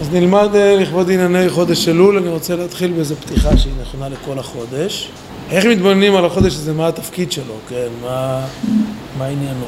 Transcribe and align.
אז 0.00 0.10
נלמד 0.12 0.48
אה, 0.54 0.76
לכבוד 0.76 1.10
ענייני 1.10 1.48
חודש 1.48 1.88
אלול, 1.88 2.16
אני 2.16 2.28
רוצה 2.28 2.56
להתחיל 2.56 2.92
באיזו 2.92 3.16
פתיחה 3.16 3.56
שהיא 3.56 3.72
נכונה 3.82 4.08
לכל 4.08 4.38
החודש. 4.38 5.10
איך 5.50 5.64
מתבוננים 5.64 6.16
על 6.16 6.24
החודש 6.24 6.54
הזה, 6.54 6.72
מה 6.72 6.88
התפקיד 6.88 7.32
שלו, 7.32 7.54
כן, 7.68 7.88
מה, 8.02 8.46
מה 9.18 9.24
עניינו. 9.26 9.66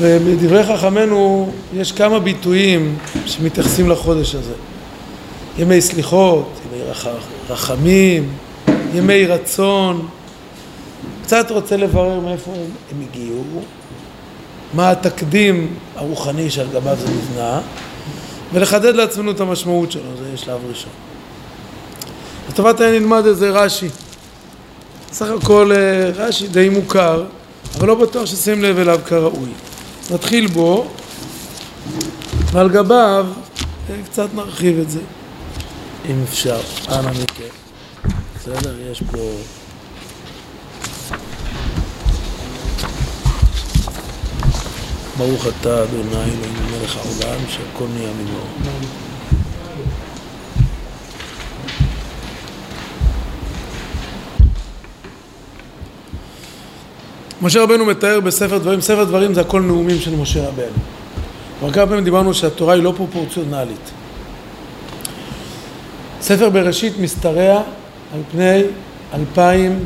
בדברי 0.00 0.64
חכמינו 0.64 1.52
יש 1.74 1.92
כמה 1.92 2.20
ביטויים 2.20 2.98
שמתייחסים 3.26 3.90
לחודש 3.90 4.34
הזה. 4.34 4.54
ימי 5.58 5.80
סליחות, 5.80 6.50
ימי 6.72 6.82
רחמים, 7.48 8.32
ימי 8.94 9.26
רצון. 9.26 10.08
קצת 11.22 11.50
רוצה 11.50 11.76
לברר 11.76 12.20
מאיפה 12.20 12.50
הם, 12.50 12.70
הם 12.92 13.06
הגיעו, 13.10 13.44
מה 14.74 14.90
התקדים 14.90 15.74
הרוחני 15.96 16.50
שעל 16.50 16.66
גביו 16.72 16.96
זה 16.96 17.06
נבנה. 17.08 17.60
ולחדד 18.52 18.94
לעצמנו 18.94 19.30
את 19.30 19.40
המשמעות 19.40 19.92
שלו, 19.92 20.16
זה 20.18 20.36
שלב 20.36 20.60
ראשון. 20.68 20.90
לטובת 22.48 22.80
העניין 22.80 23.02
נלמד 23.02 23.26
איזה 23.26 23.50
רש"י. 23.50 23.88
סך 25.12 25.26
הכל 25.42 25.72
אה, 25.72 26.10
רש"י 26.14 26.48
די 26.48 26.68
מוכר, 26.68 27.24
אבל 27.78 27.88
לא 27.88 27.94
בטוח 27.94 28.26
ששים 28.26 28.62
לב 28.62 28.78
אליו 28.78 29.00
כראוי. 29.06 29.48
נתחיל 30.10 30.46
בו, 30.46 30.86
ועל 32.52 32.68
גביו 32.68 33.26
אה, 33.90 33.94
קצת 34.04 34.28
נרחיב 34.34 34.78
את 34.78 34.90
זה, 34.90 35.00
אם 36.10 36.22
אפשר. 36.24 36.60
אנא 36.88 37.10
מכם. 37.10 37.44
בסדר? 38.36 38.74
יש 38.92 39.02
פה... 39.12 39.18
ברוך 45.18 45.46
אתה 45.46 45.82
אדוני 45.82 46.02
אלוהים 46.10 46.40
מלך 46.70 46.96
העולם 46.96 47.40
שהכל 47.48 47.84
נהיה 47.94 48.08
ממנו. 48.12 48.40
משה 57.42 57.62
רבנו 57.62 57.84
מתאר 57.84 58.20
בספר 58.20 58.58
דברים, 58.58 58.80
ספר 58.80 59.04
דברים 59.04 59.34
זה 59.34 59.40
הכל 59.40 59.60
נאומים 59.60 60.00
של 60.00 60.16
משה 60.16 60.48
רבנו. 60.48 60.66
כבר 61.58 61.72
כמה 61.72 61.86
פעמים 61.86 62.04
דיברנו 62.04 62.34
שהתורה 62.34 62.74
היא 62.74 62.82
לא 62.82 62.92
פרופורציונלית. 62.96 63.90
ספר 66.20 66.50
בראשית 66.50 66.98
משתרע 66.98 67.62
על 68.14 68.20
פני 68.32 68.62
אלפיים 69.14 69.84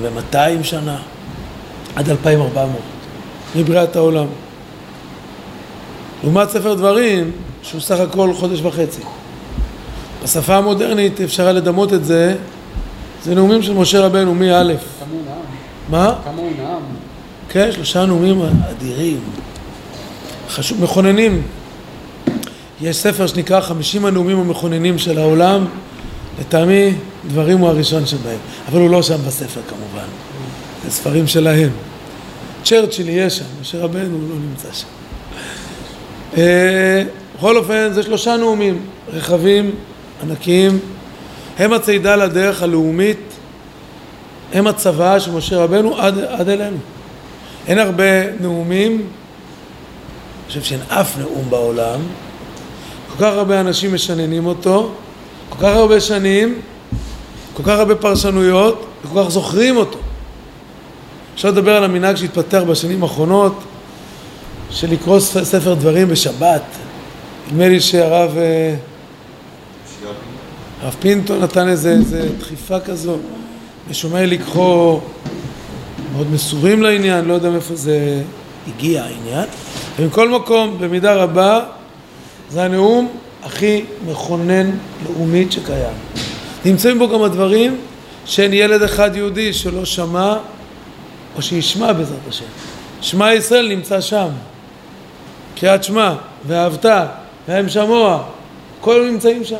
ומאתיים 0.00 0.64
שנה, 0.64 0.98
עד 1.96 2.10
אלפיים 2.10 2.40
ארבע 2.40 2.66
מאות. 2.66 2.95
מבריאת 3.54 3.96
העולם. 3.96 4.26
לעומת 6.22 6.50
ספר 6.50 6.74
דברים, 6.74 7.30
שהוא 7.62 7.80
סך 7.80 8.00
הכל 8.00 8.34
חודש 8.34 8.60
וחצי. 8.62 9.00
בשפה 10.24 10.56
המודרנית 10.56 11.20
אפשר 11.20 11.52
לדמות 11.52 11.92
את 11.92 12.04
זה, 12.04 12.36
זה 13.24 13.34
נאומים 13.34 13.62
של 13.62 13.74
משה 13.74 14.00
רבנו 14.00 14.34
מא'. 14.34 14.62
מה? 15.88 16.14
כמה 16.24 16.36
הוא 16.36 16.50
נאם? 16.58 16.80
כן, 17.48 17.72
שלושה 17.72 18.06
נאומים 18.06 18.42
אדירים, 18.70 19.20
חשוב, 20.48 20.82
מכוננים. 20.82 21.42
יש 22.80 22.96
ספר 22.96 23.26
שנקרא 23.26 23.60
חמישים 23.60 24.04
הנאומים 24.04 24.38
המכוננים 24.40 24.98
של 24.98 25.18
העולם, 25.18 25.64
לטעמי 26.40 26.92
דברים 27.28 27.58
הוא 27.58 27.68
הראשון 27.68 28.06
שבהם, 28.06 28.38
אבל 28.68 28.80
הוא 28.80 28.90
לא 28.90 29.02
שם 29.02 29.16
בספר 29.26 29.60
כמובן, 29.68 30.06
זה 30.84 30.90
ספרים 30.90 31.26
שלהם. 31.26 31.70
צ'רצ'יל 32.66 33.08
יהיה 33.08 33.30
שם, 33.30 33.44
משה 33.60 33.84
רבנו 33.84 34.18
לא 34.28 34.34
נמצא 34.34 34.68
שם. 34.72 34.86
אה, 36.36 37.02
בכל 37.36 37.56
אופן, 37.56 37.92
זה 37.92 38.02
שלושה 38.02 38.36
נאומים 38.36 38.86
רחבים, 39.08 39.70
ענקיים, 40.22 40.78
הם 41.58 41.72
הצידה 41.72 42.16
לדרך 42.16 42.62
הלאומית, 42.62 43.18
הם 44.52 44.66
הצוואה 44.66 45.20
של 45.20 45.30
משה 45.30 45.56
רבנו 45.56 45.96
עד, 45.96 46.18
עד 46.18 46.48
אלינו. 46.48 46.76
אין 47.66 47.78
הרבה 47.78 48.36
נאומים, 48.40 48.92
אני 48.92 49.02
חושב 50.48 50.62
שאין 50.62 50.80
אף 50.88 51.18
נאום 51.18 51.50
בעולם, 51.50 52.00
כל 53.08 53.24
כך 53.24 53.32
הרבה 53.32 53.60
אנשים 53.60 53.94
משננים 53.94 54.46
אותו, 54.46 54.90
כל 55.48 55.58
כך 55.58 55.76
הרבה 55.76 56.00
שנים, 56.00 56.60
כל 57.54 57.62
כך 57.62 57.78
הרבה 57.78 57.94
פרשנויות, 57.94 58.86
וכל 59.04 59.22
כך 59.24 59.30
זוכרים 59.30 59.76
אותו. 59.76 59.98
אפשר 61.36 61.48
לדבר 61.48 61.76
על 61.76 61.84
המנהג 61.84 62.16
שהתפתח 62.16 62.62
בשנים 62.68 63.02
האחרונות 63.02 63.58
של 64.70 64.92
לקרוא 64.92 65.20
ספר 65.20 65.74
דברים 65.74 66.08
בשבת. 66.08 66.62
נדמה 67.48 67.68
לי 67.68 67.80
שהרב 67.80 68.36
אה, 68.38 68.74
הרב 70.82 70.96
פינטו 71.00 71.36
נתן 71.36 71.68
איזה, 71.68 71.90
איזה 71.90 72.28
דחיפה 72.38 72.80
כזו, 72.80 73.16
ושומע 73.88 74.26
לקחו 74.26 75.00
מאוד 76.12 76.30
מסורים 76.32 76.82
לעניין, 76.82 77.24
לא 77.24 77.34
יודע 77.34 77.50
מאיפה 77.50 77.74
זה 77.74 78.22
הגיע 78.68 79.04
העניין. 79.04 79.48
ומכל 79.98 80.28
מקום, 80.28 80.76
במידה 80.80 81.14
רבה, 81.14 81.60
זה 82.50 82.64
הנאום 82.64 83.08
הכי 83.42 83.84
מכונן 84.06 84.70
לאומית 85.04 85.52
שקיים. 85.52 85.94
נמצאים 86.64 86.98
בו 86.98 87.08
גם 87.08 87.22
הדברים 87.22 87.76
שאין 88.24 88.52
ילד 88.52 88.82
אחד 88.82 89.16
יהודי 89.16 89.52
שלא 89.52 89.84
שמע 89.84 90.36
או 91.36 91.42
שישמע 91.42 91.92
בעזרת 91.92 92.28
השם. 92.28 92.44
שמע 93.00 93.34
ישראל 93.34 93.68
נמצא 93.68 94.00
שם. 94.00 94.28
קריאת 95.56 95.84
שמע, 95.84 96.14
ואהבת, 96.46 96.86
והם 97.48 97.68
שמוע, 97.68 98.22
כל 98.80 99.08
נמצאים 99.10 99.44
שם. 99.44 99.56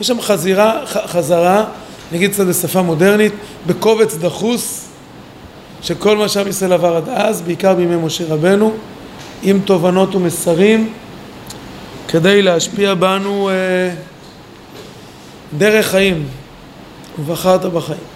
יש 0.00 0.06
שם 0.06 0.20
חזירה, 0.20 0.86
חזרה, 0.86 1.64
נגיד 2.12 2.32
קצת 2.32 2.46
בשפה 2.46 2.82
מודרנית, 2.82 3.32
בקובץ 3.66 4.14
דחוס, 4.14 4.88
שכל 5.82 6.16
מה 6.16 6.28
שעם 6.28 6.48
ישראל 6.48 6.72
עבר 6.72 6.96
עד 6.96 7.08
אז, 7.08 7.40
בעיקר 7.40 7.74
בימי 7.74 7.96
משה 7.96 8.24
רבנו, 8.28 8.72
עם 9.42 9.60
תובנות 9.64 10.14
ומסרים, 10.14 10.92
כדי 12.08 12.42
להשפיע 12.42 12.94
בנו 12.94 13.50
אה, 13.50 13.54
דרך 15.58 15.86
חיים, 15.86 16.26
ובחרת 17.18 17.64
בחיים. 17.64 18.12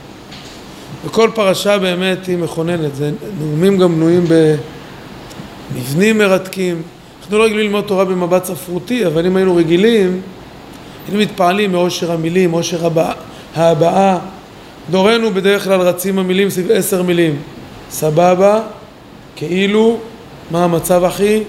וכל 1.05 1.31
פרשה 1.35 1.79
באמת 1.79 2.27
היא 2.27 2.39
מכוננת, 2.39 2.95
זה 2.95 3.11
נאומים 3.41 3.79
גם 3.79 3.95
בנויים 3.95 4.25
במבנים 5.75 6.19
מרתקים. 6.19 6.83
אנחנו 7.21 7.39
לא 7.39 7.45
רגילים 7.45 7.65
ללמוד 7.65 7.85
תורה 7.85 8.05
במבט 8.05 8.45
ספרותי, 8.45 9.07
אבל 9.07 9.27
אם 9.27 9.37
היינו 9.37 9.57
רגילים, 9.57 10.21
היינו 11.09 11.21
מתפעלים 11.21 11.73
מאושר 11.73 12.13
המילים, 12.13 12.51
מאושר 12.51 12.89
ההבעה. 13.55 14.19
דורנו 14.91 15.31
בדרך 15.31 15.65
כלל 15.65 15.81
רצים 15.81 16.19
המילים 16.19 16.51
סביב 16.51 16.71
עשר 16.71 17.03
מילים. 17.03 17.37
סבבה, 17.91 18.61
כאילו, 19.37 19.99
מה 20.51 20.65
המצב 20.65 21.05
אחי? 21.05 21.43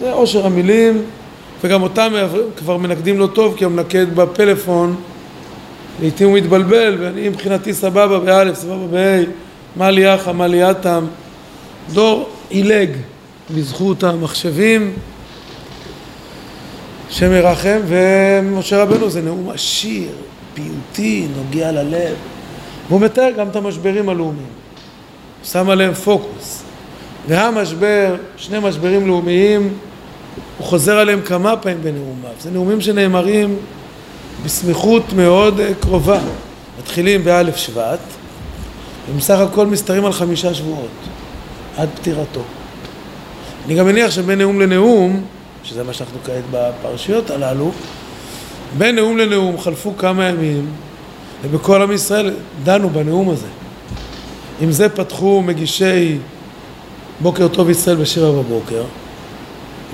זה 0.00 0.12
אושר 0.12 0.46
המילים, 0.46 1.02
וגם 1.64 1.82
אותם 1.82 2.12
כבר 2.56 2.76
מנקדים 2.76 3.18
לו 3.18 3.26
טוב 3.26 3.54
כי 3.56 3.64
הוא 3.64 3.72
מנקד 3.72 4.06
בפלאפון 4.14 4.96
לעתים 6.02 6.28
הוא 6.28 6.36
מתבלבל, 6.36 6.96
ואני 7.00 7.28
מבחינתי 7.28 7.74
סבבה 7.74 8.18
באלף, 8.18 8.54
סבבה 8.58 8.86
בה', 8.86 9.24
מה 9.76 9.90
לי 9.90 10.00
יחא, 10.00 10.32
מה 10.32 10.46
לי 10.46 10.70
יתם. 10.70 11.06
דור 11.92 12.28
עילג 12.48 12.90
בזכות 13.54 14.04
המחשבים 14.04 14.92
שמרחם, 17.10 17.78
ומשה 17.86 18.82
רבנו 18.82 19.10
זה 19.10 19.22
נאום 19.22 19.50
עשיר, 19.50 20.08
פיוטי, 20.54 21.26
נוגע 21.36 21.72
ללב. 21.72 22.14
והוא 22.88 23.00
מתאר 23.00 23.30
גם 23.38 23.48
את 23.48 23.56
המשברים 23.56 24.08
הלאומיים. 24.08 24.46
שם 25.44 25.70
עליהם 25.70 25.94
פוקוס. 25.94 26.62
והמשבר, 27.28 28.16
שני 28.36 28.58
משברים 28.58 29.06
לאומיים, 29.06 29.72
הוא 30.58 30.66
חוזר 30.66 30.98
עליהם 30.98 31.20
כמה 31.20 31.56
פעמים 31.56 31.78
בנאומיו. 31.82 32.30
זה 32.40 32.50
נאומים 32.50 32.80
שנאמרים 32.80 33.56
בסמיכות 34.44 35.12
מאוד 35.12 35.60
אה, 35.60 35.74
קרובה. 35.80 36.20
מתחילים 36.78 37.24
באלף 37.24 37.56
שבט, 37.56 37.98
ובסך 39.10 39.38
הכל 39.38 39.66
מסתרים 39.66 40.04
על 40.04 40.12
חמישה 40.12 40.54
שבועות, 40.54 40.90
עד 41.76 41.88
פטירתו. 41.94 42.40
אני 43.66 43.74
גם 43.74 43.86
מניח 43.86 44.10
שבין 44.10 44.38
נאום 44.38 44.60
לנאום, 44.60 45.24
שזה 45.64 45.84
מה 45.84 45.92
שאנחנו 45.92 46.18
כעת 46.24 46.44
בפרשיות 46.50 47.30
הללו, 47.30 47.70
בין 48.78 48.96
נאום 48.96 49.18
לנאום 49.18 49.60
חלפו 49.60 49.96
כמה 49.98 50.24
ימים, 50.24 50.66
ובכל 51.42 51.82
עם 51.82 51.92
ישראל 51.92 52.34
דנו 52.64 52.90
בנאום 52.90 53.30
הזה. 53.30 53.46
עם 54.60 54.72
זה 54.72 54.88
פתחו 54.88 55.42
מגישי 55.42 56.18
בוקר 57.20 57.48
טוב 57.48 57.70
ישראל 57.70 57.96
בשבע 57.96 58.30
בבוקר, 58.30 58.82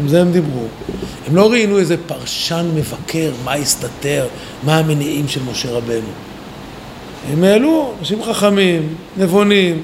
עם 0.01 0.09
זה 0.09 0.21
הם 0.21 0.33
דיברו. 0.33 0.65
הם 1.29 1.37
לא 1.37 1.51
ראיינו 1.51 1.79
איזה 1.79 1.97
פרשן 2.07 2.67
מבקר, 2.75 3.33
מה 3.45 3.53
הסתתר, 3.53 4.27
מה 4.63 4.79
המניעים 4.79 5.29
של 5.29 5.41
משה 5.51 5.71
רבנו. 5.71 6.09
הם 7.33 7.45
העלו 7.45 7.93
אנשים 8.01 8.23
חכמים, 8.23 8.95
נבונים, 9.17 9.83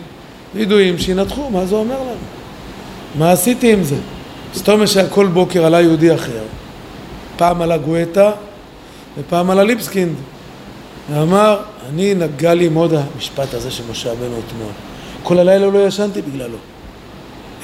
ידועים, 0.54 0.98
שינתחו 0.98 1.50
מה 1.50 1.66
זה 1.66 1.74
אומר 1.74 2.00
לנו. 2.00 2.26
מה 3.18 3.32
עשיתי 3.32 3.72
עם 3.72 3.84
זה? 3.84 3.96
סתום 4.54 4.86
שהיה 4.86 5.08
כל 5.08 5.26
בוקר 5.26 5.64
עלה 5.64 5.80
יהודי 5.80 6.14
אחר, 6.14 6.42
פעם 7.36 7.62
עלה 7.62 7.78
גואטה 7.78 8.32
ופעם 9.18 9.50
עלה 9.50 9.64
ליבסקינד 9.64 10.14
ואמר, 11.10 11.60
אני 11.88 12.14
נגע 12.14 12.54
לי 12.54 12.68
מאוד 12.68 12.92
המשפט 12.94 13.54
הזה 13.54 13.70
של 13.70 13.82
משה 13.90 14.12
רבנו 14.12 14.40
אתמול 14.48 14.72
כל 15.22 15.38
הלילה 15.38 15.66
לא 15.66 15.86
ישנתי 15.86 16.22
בגללו 16.22 16.56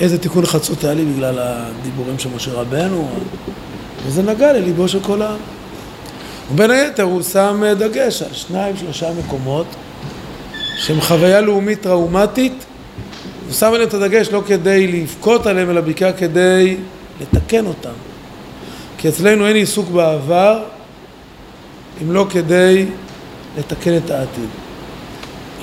איזה 0.00 0.19
תיקון 0.19 0.46
חצות 0.46 0.85
היה 0.85 0.94
לי 0.94 1.05
בגלל 1.05 1.38
הדיבורים 1.38 2.19
של 2.19 2.29
משה 2.37 2.52
רבנו? 2.52 3.08
וזה 4.06 4.23
נגע 4.23 4.52
לליבו 4.52 4.88
של 4.88 5.00
כל 5.00 5.23
העם 5.23 5.37
ובין 6.52 6.70
היתר 6.70 7.02
הוא 7.02 7.23
שם 7.23 7.62
דגש 7.79 8.23
על 8.23 8.32
שניים 8.32 8.76
שלושה 8.76 9.06
מקומות 9.19 9.67
שהם 10.76 11.00
חוויה 11.00 11.41
לאומית 11.41 11.81
טראומטית. 11.81 12.64
הוא 13.46 13.52
שם 13.52 13.67
עליהם 13.67 13.88
את 13.88 13.94
הדגש 13.94 14.29
לא 14.29 14.43
כדי 14.46 14.87
לבכות 14.87 15.46
עליהם 15.46 15.70
אלא 15.70 15.81
בעיקר 15.81 16.12
כדי 16.12 16.76
לתקן 17.20 17.67
אותם. 17.67 17.91
כי 18.99 19.08
אצלנו 19.08 19.46
אין 19.46 19.56
עיסוק 19.56 19.88
בעבר 19.88 20.62
אם 22.02 22.12
לא 22.12 22.26
כדי 22.31 22.87
לתקן 23.58 23.96
את 23.96 24.11
העתיד. 24.11 24.49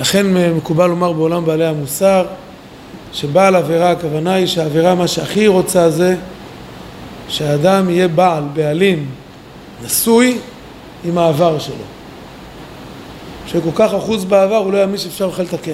לכן 0.00 0.26
מקובל 0.56 0.86
לומר 0.86 1.12
בעולם 1.12 1.44
בעלי 1.44 1.66
המוסר 1.66 2.26
שבעל 3.12 3.56
עבירה 3.56 3.90
הכוונה 3.90 4.34
היא 4.34 4.46
שהעבירה 4.46 4.94
מה 4.94 5.08
שהכי 5.08 5.46
רוצה 5.46 5.90
זה 5.90 6.16
שהאדם 7.28 7.90
יהיה 7.90 8.08
בעל, 8.08 8.44
בעלים, 8.52 9.06
נשוי 9.84 10.38
עם 11.04 11.18
העבר 11.18 11.58
שלו. 11.58 11.74
שכל 13.46 13.70
כך 13.74 13.94
אחוז 13.94 14.24
בעבר 14.24 14.56
הוא 14.56 14.72
לא 14.72 14.78
יאמין 14.78 14.98
שאפשר 14.98 15.28
בכלל 15.28 15.44
לתקן. 15.44 15.72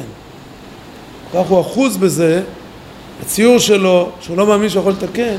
כל 1.32 1.38
כך 1.43 1.50
הוא 1.50 1.61
אחוז 1.61 1.96
בזה, 1.96 2.43
הציור 3.23 3.58
שלו, 3.58 4.08
שהוא 4.20 4.37
לא 4.37 4.46
מאמין 4.46 4.69
שהוא 4.69 4.81
יכול 4.81 4.93
לתקן, 4.93 5.37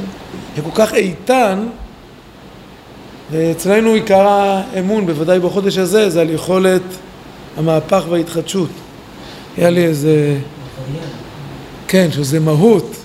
הוא 0.56 0.74
כל 0.74 0.86
כך 0.86 0.94
איתן 0.94 1.60
ואצלנו 3.32 3.94
עיקר 3.94 4.28
האמון, 4.28 5.06
בוודאי 5.06 5.40
בחודש 5.40 5.78
הזה, 5.78 6.10
זה 6.10 6.22
על 6.22 6.30
יכולת 6.30 6.82
המהפך 7.58 8.04
וההתחדשות. 8.10 8.70
היה 9.58 9.70
לי 9.70 9.86
איזה... 9.86 10.38
כן, 11.90 12.12
שזה 12.12 12.40
מהות. 12.40 12.96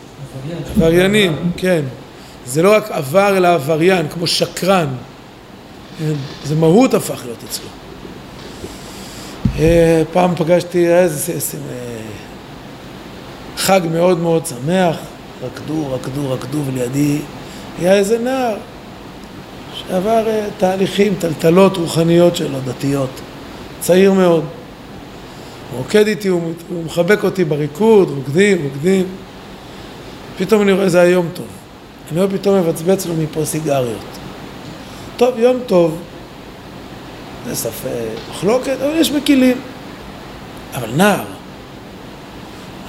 עבריינים, 0.76 1.36
כן. 1.56 1.82
זה 2.46 2.62
לא 2.62 2.76
רק 2.76 2.90
עבר 2.90 3.36
אלא 3.36 3.48
עבריין, 3.48 4.08
כמו 4.08 4.26
שקרן. 4.26 4.88
כן, 5.98 6.12
זה 6.44 6.56
מהות 6.56 6.94
הפך 6.94 7.20
להיות 7.24 7.38
אצלו. 7.48 7.66
אה, 9.58 10.02
פעם 10.12 10.34
פגשתי, 10.36 10.88
איזה 10.88 11.32
אה, 11.32 11.38
חג 13.56 13.80
מאוד 13.92 14.18
מאוד 14.18 14.46
שמח, 14.46 14.96
רקדו, 15.44 15.92
רקדו, 15.94 16.30
רקדו, 16.30 16.58
ולידי 16.66 17.18
היה 17.78 17.94
איזה 17.94 18.18
נער 18.18 18.56
שעבר 19.74 20.28
אה, 20.28 20.46
תהליכים, 20.58 21.14
טלטלות 21.18 21.76
רוחניות 21.76 22.36
שלו, 22.36 22.58
דתיות. 22.64 23.20
צעיר 23.80 24.12
מאוד. 24.12 24.44
הוא 25.70 25.78
רוקד 25.78 26.06
איתי, 26.06 26.28
הוא, 26.28 26.52
מחבק 26.86 27.24
אותי 27.24 27.44
בריקוד, 27.44 28.10
רוקדים, 28.10 28.64
רוקדים. 28.64 29.06
פתאום 30.38 30.62
אני 30.62 30.72
רואה, 30.72 30.88
זה 30.88 31.00
היה 31.00 31.10
יום 31.10 31.28
טוב. 31.34 31.46
אני 32.12 32.20
רואה 32.20 32.38
פתאום 32.38 32.58
מבצבץ 32.58 33.06
לו 33.06 33.14
מפה 33.14 33.44
סיגריות. 33.44 34.04
טוב, 35.16 35.38
יום 35.38 35.56
טוב, 35.66 35.98
זה 37.46 37.54
ספק, 37.54 37.88
מחלוקת, 38.30 38.76
אבל 38.80 38.96
יש 38.96 39.10
מקילים. 39.12 39.56
אבל 40.74 40.90
נער. 40.96 41.24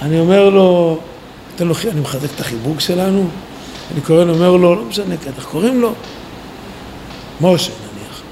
אני 0.02 0.20
אומר 0.20 0.48
לו, 0.48 0.98
תן 1.56 1.66
לו, 1.66 1.74
אני 1.92 2.00
מחזק 2.00 2.28
את 2.34 2.40
החיבוק 2.40 2.80
שלנו, 2.80 3.28
אני 3.92 4.00
קורא 4.00 4.24
לו, 4.24 4.34
אומר 4.34 4.50
לו, 4.50 4.74
לא 4.74 4.84
משנה, 4.84 5.14
איך 5.36 5.44
קוראים 5.44 5.80
לו? 5.80 5.92
משה 7.40 7.72
נניח. 7.72 8.22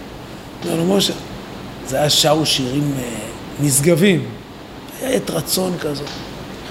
אומר 0.64 0.76
לו, 0.76 0.96
משה, 0.96 1.12
זה 1.86 1.96
היה 1.96 2.10
שרו 2.10 2.46
שירים 2.46 2.92
אה, 2.98 3.04
נשגבים, 3.60 4.24
עת 5.06 5.30
רצון 5.30 5.72
כזאת. 5.80 6.06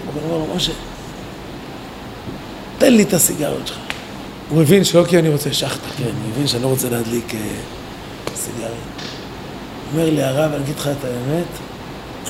הוא 0.05 0.21
אומר 0.23 0.37
לו, 0.37 0.55
משה, 0.55 0.71
תן 2.77 2.93
לי 2.93 3.03
את 3.03 3.13
הסיגריות 3.13 3.67
שלך. 3.67 3.77
הוא 4.49 4.61
הבין 4.61 4.83
שלא 4.83 5.05
כי 5.09 5.19
אני 5.19 5.29
רוצה 5.29 5.53
שחטה, 5.53 5.89
כן, 5.97 6.03
הוא 6.03 6.31
הבין 6.33 6.47
שאני 6.47 6.63
לא 6.63 6.67
רוצה 6.67 6.89
להדליק 6.89 7.35
אה, 7.35 7.39
סיגריות. 8.35 8.73
הוא 9.91 9.99
אומר 9.99 10.09
לי, 10.09 10.23
הרב, 10.23 10.51
אני 10.53 10.63
אגיד 10.63 10.75
לך 10.77 10.87
את 10.87 11.05
האמת, 11.05 11.47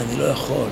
אני 0.01 0.17
לא 0.17 0.23
יכול. 0.23 0.67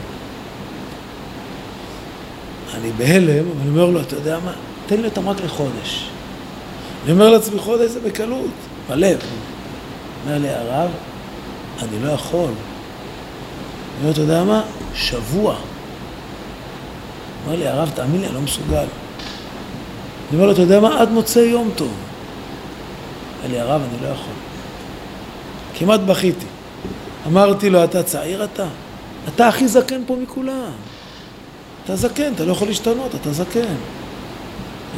אני 2.74 2.92
בהלם, 2.92 3.46
אבל 3.52 3.62
אני 3.62 3.70
אומר 3.70 3.86
לו, 3.86 4.02
אתה 4.02 4.16
יודע 4.16 4.40
מה? 4.46 4.54
תן 4.88 5.02
לי 5.02 5.08
אותם 5.08 5.30
רק 5.30 5.38
לחודש. 5.46 6.10
אני 7.04 7.12
אומר 7.12 7.30
לעצמי, 7.30 7.60
חודש 7.60 7.92
זה 7.92 8.00
בקלות. 8.00 8.52
בלב. 8.90 9.18
אומר 10.26 10.38
לי 10.38 10.50
הרב, 10.50 10.92
אני 11.80 12.04
לא 12.04 12.10
יכול. 12.12 12.50
אני 12.50 14.02
אומר, 14.02 14.12
אתה 14.12 14.22
יודע 14.22 14.44
מה? 14.44 14.62
שבוע. 14.96 15.56
אומר 17.46 17.58
לי, 17.58 17.68
הרב, 17.68 17.92
תאמין 17.96 18.22
לי, 18.22 18.28
אני 18.28 18.36
לא 18.36 18.42
מסוגל. 18.42 18.76
אני 18.78 18.88
אומר 20.34 20.46
לו, 20.46 20.52
אתה 20.52 20.62
יודע 20.62 20.80
מה? 20.80 21.02
עד 21.02 21.12
מוצאי 21.12 21.42
יום 21.42 21.70
טוב. 21.76 21.92
אומר 23.44 23.54
לי, 23.54 23.60
הרב, 23.60 23.82
אני 23.82 24.08
לא 24.08 24.14
יכול. 24.14 24.34
כמעט 25.74 26.00
בכיתי. 26.00 26.46
אמרתי 27.28 27.70
לו, 27.70 27.84
אתה 27.84 28.04
צעיר 28.04 28.44
אתה? 28.44 28.66
אתה 29.28 29.48
הכי 29.48 29.68
זקן 29.68 30.02
פה 30.08 30.16
מכולם. 30.16 30.72
אתה 31.86 31.96
זקן, 31.96 32.34
אתה 32.34 32.46
לא 32.46 32.52
יכול 32.52 32.68
להשתנות, 32.68 33.16
אתה 33.16 33.34
זקן. 33.34 33.76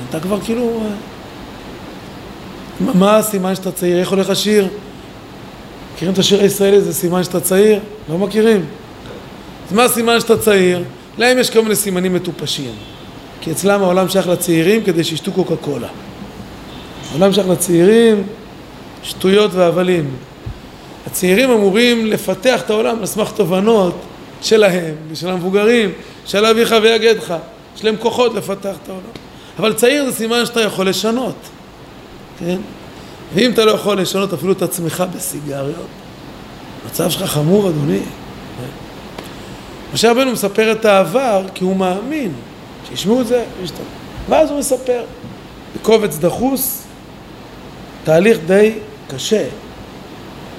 אתה 0.10 0.20
כבר 0.20 0.42
כאילו... 0.42 0.84
מה 2.80 3.18
הסימן 3.18 3.56
שאתה 3.56 3.72
צעיר? 3.72 4.00
איך 4.00 4.10
הולך 4.10 4.30
השיר? 4.30 4.68
מכירים 5.96 6.14
את 6.14 6.20
השיר 6.20 6.42
הישראלי? 6.42 6.82
זה 6.82 6.94
סימן 6.94 7.24
שאתה 7.24 7.40
צעיר? 7.40 7.80
לא 8.10 8.18
מכירים? 8.18 8.66
אז 9.68 9.74
מה 9.74 9.84
הסימן 9.84 10.20
שאתה 10.20 10.38
צעיר? 10.38 10.84
להם 11.18 11.38
יש 11.38 11.50
כל 11.50 11.62
מיני 11.62 11.76
סימנים 11.76 12.14
מטופשים. 12.14 12.74
כי 13.42 13.52
אצלם 13.52 13.84
העולם 13.84 14.10
שייך 14.10 14.28
לצעירים 14.28 14.84
כדי 14.84 15.04
שישתו 15.04 15.32
קוקה 15.32 15.56
קולה. 15.56 15.88
העולם 17.12 17.34
שייך 17.34 17.48
לצעירים, 17.48 18.24
שטויות 19.04 19.52
והבלים. 19.54 20.12
הצעירים 21.08 21.52
אמורים 21.52 22.06
לפתח 22.06 22.62
את 22.62 22.70
העולם 22.70 23.00
על 23.00 23.06
סמך 23.06 23.32
תובנות 23.36 23.96
שלהם 24.42 24.96
ושל 25.12 25.30
המבוגרים, 25.30 25.92
של 26.26 26.46
אביך 26.46 26.76
ויגדך. 26.82 27.36
יש 27.78 27.86
להם 27.86 27.96
כוחות 28.00 28.34
לפתח 28.34 28.76
את 28.84 28.90
העולם. 28.90 29.04
אבל 29.60 29.74
צעיר 29.74 30.06
זה 30.06 30.12
סימן 30.12 30.46
שאתה 30.46 30.62
יכול 30.62 30.90
לשנות. 30.90 31.36
כן? 32.40 32.58
ואם 33.34 33.52
אתה 33.52 33.66
לא 33.66 33.72
יכול 33.72 34.02
לשנות 34.02 34.34
אפילו 34.34 34.52
את 34.52 34.62
עצמך 34.62 35.04
בסיגריות, 35.16 35.88
המצב 36.84 37.10
שלך 37.10 37.24
חמור, 37.24 37.70
אדוני. 37.70 38.00
משה 39.94 40.12
רבנו 40.12 40.32
מספר 40.32 40.72
את 40.72 40.86
העבר 40.86 41.46
כי 41.54 41.64
הוא 41.64 41.76
מאמין, 41.76 42.32
שישמעו 42.90 43.22
את 43.22 43.28
זה, 43.28 43.44
וישתנה. 43.62 43.86
ואז 44.30 44.50
הוא 44.50 44.60
מספר, 44.60 45.04
בקובץ 45.76 46.18
דחוס, 46.18 46.84
תהליך 48.04 48.38
די 48.48 48.74
קשה. 49.10 49.46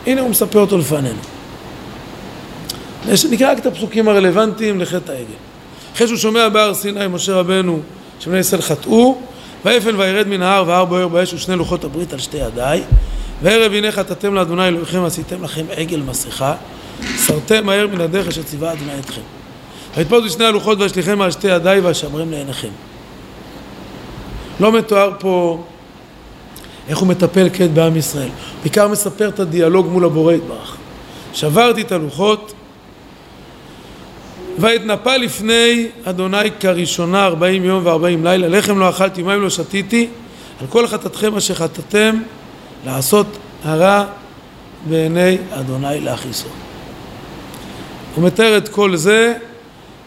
הנה 0.06 0.20
הוא 0.20 0.30
מספר 0.30 0.58
אותו 0.58 0.78
לפנינו. 0.78 1.18
נקרא 3.30 3.52
רק 3.52 3.58
את 3.58 3.66
הפסוקים 3.66 4.08
הרלוונטיים 4.08 4.80
לחטא 4.80 5.12
העגל. 5.12 5.24
אחרי 5.94 6.06
שהוא 6.06 6.18
שומע 6.18 6.48
בהר 6.48 6.74
סיני, 6.74 7.06
משה 7.06 7.34
רבנו, 7.34 7.80
שבני 8.20 8.38
ישראל 8.38 8.62
חטאו, 8.62 9.18
ויפן 9.64 9.96
וירד 9.96 10.28
מן 10.28 10.42
ההר 10.42 10.64
והר 10.68 10.84
בוער 10.84 11.08
באש 11.08 11.34
ושני 11.34 11.56
לוחות 11.56 11.84
הברית 11.84 12.12
על 12.12 12.18
שתי 12.18 12.36
ידיי 12.36 12.82
וערב 13.42 13.72
הנה 13.72 13.92
חטאתם 13.92 14.34
לאדוני 14.34 14.68
אלוהיכם 14.68 15.04
עשיתם 15.04 15.44
לכם 15.44 15.64
עגל 15.76 16.00
מסכה 16.00 16.54
סרתם 17.16 17.66
מהר 17.66 17.86
מן 17.86 18.00
הדרך 18.00 18.28
אשר 18.28 18.42
ציווה 18.42 18.72
אדוני 18.72 18.98
אתכם. 19.00 19.20
ויתפוס 19.96 20.32
שני 20.32 20.44
הלוחות 20.44 20.80
וישליכם 20.80 21.20
על 21.20 21.30
שתי 21.30 21.48
ידיי 21.48 21.80
ואשמרם 21.80 22.30
לעיניכם. 22.30 22.68
לא 24.60 24.72
מתואר 24.72 25.12
פה 25.18 25.64
איך 26.88 26.98
הוא 26.98 27.08
מטפל 27.08 27.48
כעת 27.52 27.70
בעם 27.70 27.96
ישראל. 27.96 28.28
בעיקר 28.62 28.88
מספר 28.88 29.28
את 29.28 29.40
הדיאלוג 29.40 29.86
מול 29.86 30.04
הבורא 30.04 30.32
יתברך. 30.32 30.76
שברתי 31.32 31.80
את 31.80 31.92
הלוחות 31.92 32.52
ואתנפל 34.58 35.16
לפני 35.16 35.88
אדוני 36.04 36.50
כראשונה 36.60 37.26
ארבעים 37.26 37.64
יום 37.64 37.86
וארבעים 37.86 38.24
לילה. 38.24 38.48
לחם 38.48 38.78
לא 38.78 38.90
אכלתי 38.90 39.22
מים 39.22 39.42
לא 39.42 39.50
שתיתי. 39.50 40.08
על 40.60 40.66
כל 40.66 40.86
חטאתכם 40.86 41.36
אשר 41.36 41.54
חטאתם 41.54 42.16
לעשות 42.86 43.26
הרע 43.64 44.04
בעיני 44.88 45.36
אדוני 45.50 46.00
להכיסו. 46.00 46.63
הוא 48.14 48.24
מתאר 48.24 48.56
את 48.56 48.68
כל 48.68 48.96
זה 48.96 49.34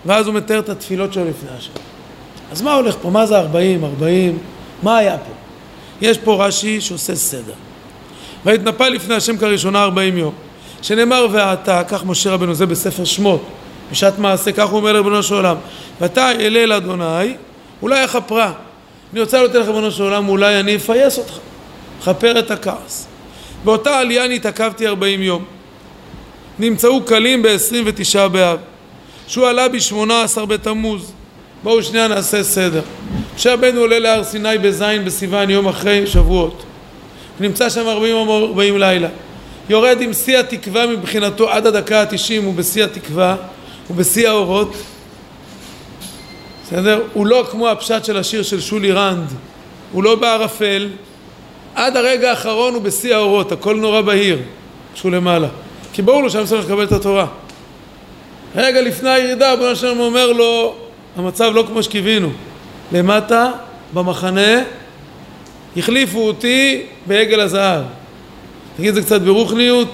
ואז 0.05 0.27
הוא 0.27 0.35
מתאר 0.35 0.59
את 0.59 0.69
התפילות 0.69 1.13
שלו 1.13 1.25
לפני 1.25 1.49
השם. 1.57 1.71
אז 2.51 2.61
מה 2.61 2.73
הולך 2.73 2.95
פה? 3.01 3.09
מה 3.09 3.25
זה 3.25 3.37
ארבעים? 3.37 3.85
ארבעים? 3.85 4.37
מה 4.83 4.97
היה 4.97 5.17
פה? 5.17 5.31
יש 6.01 6.17
פה 6.17 6.45
רש"י 6.45 6.81
שעושה 6.81 7.15
סדר. 7.15 7.53
ויתנפל 8.45 8.89
לפני 8.89 9.15
השם 9.15 9.37
כראשונה 9.37 9.83
ארבעים 9.83 10.17
יום. 10.17 10.33
שנאמר 10.81 11.27
ועתה, 11.31 11.83
כך 11.87 12.05
משה 12.05 12.31
רבנו 12.31 12.55
זה 12.55 12.65
בספר 12.65 13.05
שמות 13.05 13.43
בשעת 13.91 14.19
מעשה, 14.19 14.51
כך 14.51 14.69
הוא 14.69 14.79
אומר 14.79 14.93
לריבונו 14.93 15.23
של 15.23 15.35
עולם. 15.35 15.55
ואתה 16.01 16.31
אלה 16.31 16.59
אל 16.59 16.71
אדוני, 16.71 17.35
אולי 17.81 18.03
יכפרה. 18.03 18.51
אני 19.13 19.21
רוצה 19.21 19.43
לתת 19.43 19.55
לך 19.55 19.67
ריבונו 19.67 19.91
של 19.91 20.03
עולם, 20.03 20.29
אולי 20.29 20.59
אני 20.59 20.75
אפייס 20.75 21.17
אותך, 21.17 21.33
כפר 22.03 22.39
את 22.39 22.51
הכעס. 22.51 23.07
באותה 23.63 23.99
עלייה 23.99 24.25
אני 24.25 24.35
התעכבתי 24.35 24.87
ארבעים 24.87 25.21
יום. 25.21 25.56
נמצאו 26.59 27.03
קלים 27.03 27.41
ב-29 27.41 28.27
באב. 28.27 28.59
שהוא 29.27 29.47
עלה 29.47 29.67
ב-18 29.69 30.45
בתמוז. 30.45 31.11
בואו 31.63 31.83
שנייה 31.83 32.07
נעשה 32.07 32.43
סדר. 32.43 32.81
משה 33.35 33.53
רבנו 33.53 33.79
עולה 33.79 33.99
להר 33.99 34.23
סיני 34.23 34.57
בזין 34.57 35.05
בסיוון 35.05 35.49
יום 35.49 35.67
אחרי 35.67 36.07
שבועות. 36.07 36.63
נמצא 37.39 37.69
שם 37.69 37.87
40 37.87 38.29
40 38.29 38.77
לילה. 38.77 39.07
יורד 39.69 40.01
עם 40.01 40.13
שיא 40.13 40.37
התקווה 40.37 40.87
מבחינתו 40.87 41.49
עד 41.49 41.67
הדקה 41.67 42.01
התשעים 42.01 42.43
הוא 42.43 42.53
בשיא 42.53 42.83
התקווה, 42.83 43.35
הוא 43.87 43.97
בשיא 43.97 44.29
האורות. 44.29 44.73
בסדר? 46.65 47.01
הוא 47.13 47.27
לא 47.27 47.47
כמו 47.51 47.69
הפשט 47.69 48.05
של 48.05 48.17
השיר 48.17 48.43
של 48.43 48.61
שולי 48.61 48.91
רנד, 48.91 49.27
הוא 49.91 50.03
לא 50.03 50.15
בערפל. 50.15 50.89
עד 51.75 51.97
הרגע 51.97 52.29
האחרון 52.29 52.73
הוא 52.73 52.81
בשיא 52.81 53.15
האורות, 53.15 53.51
הכל 53.51 53.75
נורא 53.75 54.01
בהיר, 54.01 54.39
כשהוא 54.93 55.11
למעלה. 55.11 55.47
כי 55.97 56.01
ברור 56.01 56.23
לו 56.23 56.29
שם 56.29 56.45
צריך 56.45 56.65
לקבל 56.65 56.83
את 56.83 56.91
התורה. 56.91 57.25
רגע 58.55 58.81
לפני 58.81 59.09
הירידה, 59.09 59.55
בוא 59.55 59.71
נשאר 59.71 59.99
אומר 59.99 60.31
לו, 60.31 60.75
המצב 61.15 61.51
לא 61.53 61.63
כמו 61.67 61.83
שקיווינו. 61.83 62.29
למטה, 62.91 63.51
במחנה, 63.93 64.61
החליפו 65.77 66.19
אותי 66.19 66.85
בעגל 67.05 67.39
הזהב. 67.39 67.83
נגיד 68.79 68.93
זה 68.93 69.01
קצת 69.01 69.21
ברוחניות, 69.21 69.87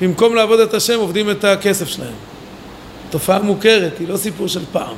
במקום 0.00 0.34
לעבוד 0.34 0.60
את 0.60 0.74
השם 0.74 0.98
עובדים 0.98 1.30
את 1.30 1.44
הכסף 1.44 1.88
שלהם. 1.88 2.14
תופעה 3.10 3.38
מוכרת, 3.38 3.98
היא 3.98 4.08
לא 4.08 4.16
סיפור 4.16 4.48
של 4.48 4.64
פעם. 4.72 4.96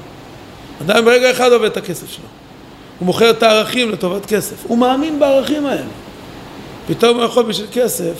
אדם 0.83 1.05
ברגע 1.05 1.31
אחד 1.31 1.53
עובד 1.53 1.67
את 1.67 1.77
הכסף 1.77 2.11
שלו. 2.11 2.25
הוא 2.99 3.07
מוכר 3.07 3.31
את 3.31 3.43
הערכים 3.43 3.91
לטובת 3.91 4.27
כסף. 4.27 4.57
הוא 4.63 4.79
מאמין 4.79 5.21
בערכים 5.21 5.67
האלה. 5.67 5.91
פתאום 6.87 7.17
הוא 7.17 7.25
יכול 7.25 7.45
בשביל 7.45 7.69
כסף 7.73 8.15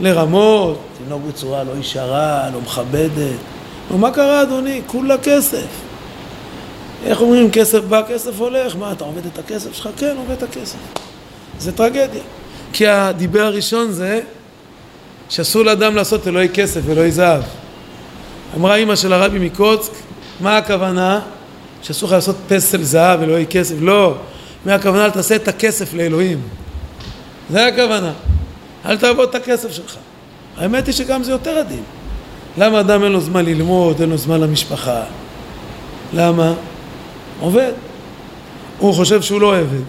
לרמות, 0.00 0.80
לנהוג 1.06 1.22
בצורה 1.28 1.64
לא 1.64 1.72
ישרה, 1.80 2.50
לא 2.52 2.60
מכבדת. 2.60 3.36
מה 3.90 4.10
קרה 4.10 4.42
אדוני? 4.42 4.80
כולה 4.86 5.18
כסף. 5.18 5.66
איך 7.04 7.20
אומרים 7.20 7.50
כסף 7.50 7.84
בא, 7.84 8.02
כסף 8.08 8.40
הולך? 8.40 8.76
מה, 8.76 8.92
אתה 8.92 9.04
עובד 9.04 9.26
את 9.26 9.38
הכסף 9.38 9.72
שלך? 9.72 9.88
כן, 9.96 10.14
עובד 10.18 10.30
את 10.30 10.42
הכסף. 10.42 10.76
זה 11.58 11.72
טרגדיה. 11.72 12.22
כי 12.72 12.86
הדיבר 12.86 13.42
הראשון 13.42 13.92
זה 13.92 14.20
שאסור 15.28 15.62
לאדם 15.64 15.96
לעשות 15.96 16.28
אלוהי 16.28 16.48
כסף 16.48 16.80
ואלוהי 16.84 17.12
זהב. 17.12 17.42
אמרה 18.56 18.76
אימא 18.76 18.96
של 18.96 19.12
הרבי 19.12 19.38
מקוצק, 19.38 19.92
מה 20.40 20.56
הכוונה? 20.56 21.20
שאסור 21.82 22.08
לך 22.08 22.12
לעשות 22.12 22.36
פסל 22.48 22.82
זהב, 22.82 23.22
אלוהי 23.22 23.46
כסף. 23.46 23.74
לא. 23.80 24.14
מה 24.66 24.74
הכוונה? 24.74 25.10
תעשה 25.10 25.36
את 25.36 25.48
הכסף 25.48 25.94
לאלוהים. 25.94 26.40
זה 27.50 27.66
הכוונה. 27.66 28.12
אל 28.86 28.96
תעבוד 28.96 29.28
את 29.28 29.34
הכסף 29.34 29.72
שלך. 29.72 29.96
האמת 30.56 30.86
היא 30.86 30.94
שגם 30.94 31.22
זה 31.22 31.30
יותר 31.30 31.58
עדין. 31.58 31.82
למה 32.58 32.80
אדם 32.80 33.04
אין 33.04 33.12
לו 33.12 33.20
זמן 33.20 33.44
ללמוד, 33.44 34.00
אין 34.00 34.10
לו 34.10 34.16
זמן 34.16 34.40
למשפחה? 34.40 35.02
למה? 36.12 36.54
עובד. 37.40 37.72
הוא 38.78 38.94
חושב 38.94 39.22
שהוא 39.22 39.40
לא 39.40 39.56
עבד, 39.56 39.82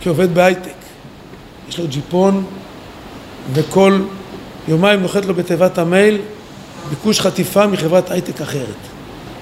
כי 0.00 0.08
עובד 0.08 0.34
בהייטק. 0.34 0.70
יש 1.68 1.78
לו 1.78 1.86
ג'יפון, 1.88 2.44
וכל 3.52 4.00
יומיים 4.68 5.02
נוחת 5.02 5.24
לו 5.24 5.34
בתיבת 5.34 5.78
המייל 5.78 6.18
ביקוש 6.90 7.20
חטיפה 7.20 7.66
מחברת 7.66 8.10
הייטק 8.10 8.40
אחרת. 8.40 8.66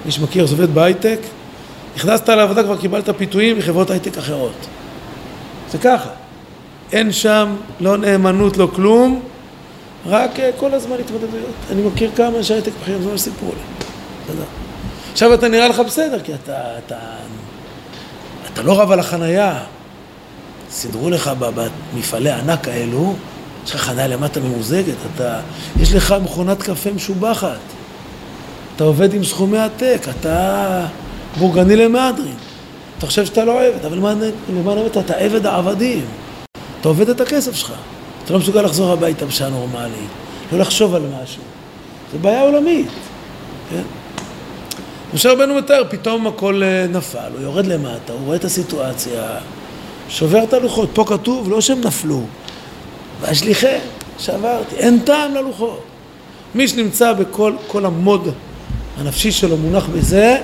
מי 0.05 0.11
שמכיר, 0.11 0.45
זה 0.45 0.55
עובד 0.55 0.73
בהייטק, 0.73 1.19
נכנסת 1.95 2.29
לעבודה, 2.29 2.63
כבר 2.63 2.77
קיבלת 2.77 3.09
פיתויים 3.17 3.57
מחברות 3.57 3.89
הייטק 3.91 4.17
אחרות. 4.17 4.67
זה 5.71 5.77
ככה. 5.77 6.09
אין 6.91 7.11
שם 7.11 7.55
לא 7.79 7.97
נאמנות, 7.97 8.57
לא 8.57 8.67
כלום, 8.75 9.21
רק 10.05 10.39
אה, 10.39 10.49
כל 10.57 10.73
הזמן 10.73 10.95
התמודדויות. 10.99 11.53
אני 11.71 11.81
מכיר 11.81 12.11
כמה 12.15 12.37
אנשי 12.37 12.53
הייטק 12.53 12.71
בכירים, 12.81 13.03
זה 13.03 13.11
מה 13.11 13.17
שסיפרו 13.17 13.49
לי. 13.49 13.85
תודה. 14.27 14.45
עכשיו 15.11 15.33
אתה 15.33 15.47
נראה 15.47 15.67
לך 15.67 15.79
בסדר, 15.79 16.19
כי 16.19 16.33
אתה, 16.33 16.77
אתה, 16.85 16.97
אתה 18.53 18.61
לא 18.61 18.81
רב 18.81 18.91
על 18.91 18.99
החנייה. 18.99 19.59
סידרו 20.71 21.09
לך 21.09 21.31
במפעלי 21.93 22.31
ענק 22.31 22.67
האלו, 22.67 23.15
יש 23.65 23.75
לך 23.75 23.81
חנייה 23.81 24.07
למטה 24.07 24.39
ממוזגת, 24.39 24.95
אתה, 25.15 25.39
יש 25.79 25.93
לך 25.93 26.15
מכונת 26.23 26.63
קפה 26.63 26.91
משובחת, 26.91 27.57
אתה 28.75 28.83
עובד 28.83 29.13
עם 29.13 29.23
סכומי 29.23 29.57
עתק, 29.57 30.01
אתה 30.09 30.85
בורגני 31.37 31.75
למהדרין. 31.75 32.35
אתה 32.97 33.05
חושב 33.05 33.25
שאתה 33.25 33.45
לא 33.45 33.63
עבד, 33.63 33.85
אבל 33.85 33.97
למען 34.49 34.77
האמת 34.77 34.97
אתה 34.97 35.13
עבד 35.13 35.45
העבדים. 35.45 36.05
אתה 36.85 36.91
עובד 36.91 37.09
את 37.09 37.21
הכסף 37.21 37.55
שלך. 37.55 37.73
אתה 38.23 38.33
לא 38.33 38.39
מסוגל 38.39 38.61
לחזור 38.61 38.91
הביתה 38.91 39.25
בשעה 39.25 39.49
נורמלית, 39.49 40.09
לא 40.51 40.59
לחשוב 40.59 40.95
על 40.95 41.01
משהו. 41.01 41.41
זו 42.13 42.19
בעיה 42.19 42.41
עולמית, 42.41 42.87
כן? 43.69 43.81
משה 45.13 45.31
רבנו 45.31 45.55
מתאר, 45.55 45.83
פתאום 45.89 46.27
הכל 46.27 46.61
אה, 46.63 46.87
נפל, 46.87 47.31
הוא 47.33 47.41
יורד 47.41 47.65
למטה, 47.65 48.13
הוא 48.13 48.25
רואה 48.25 48.35
את 48.35 48.45
הסיטואציה, 48.45 49.23
שובר 50.09 50.43
את 50.43 50.53
הלוחות. 50.53 50.89
פה 50.93 51.05
כתוב, 51.07 51.49
לא 51.49 51.61
שהם 51.61 51.81
נפלו, 51.81 52.21
והשליחי, 53.21 53.77
שברתי, 54.19 54.75
אין 54.75 54.99
טעם 54.99 55.35
ללוחות. 55.35 55.81
מי 56.55 56.67
שנמצא 56.67 57.13
בכל 57.13 57.85
המוד 57.85 58.27
הנפשי 58.97 59.31
שלו 59.31 59.57
מונח 59.57 59.85
בזה, 59.85 60.37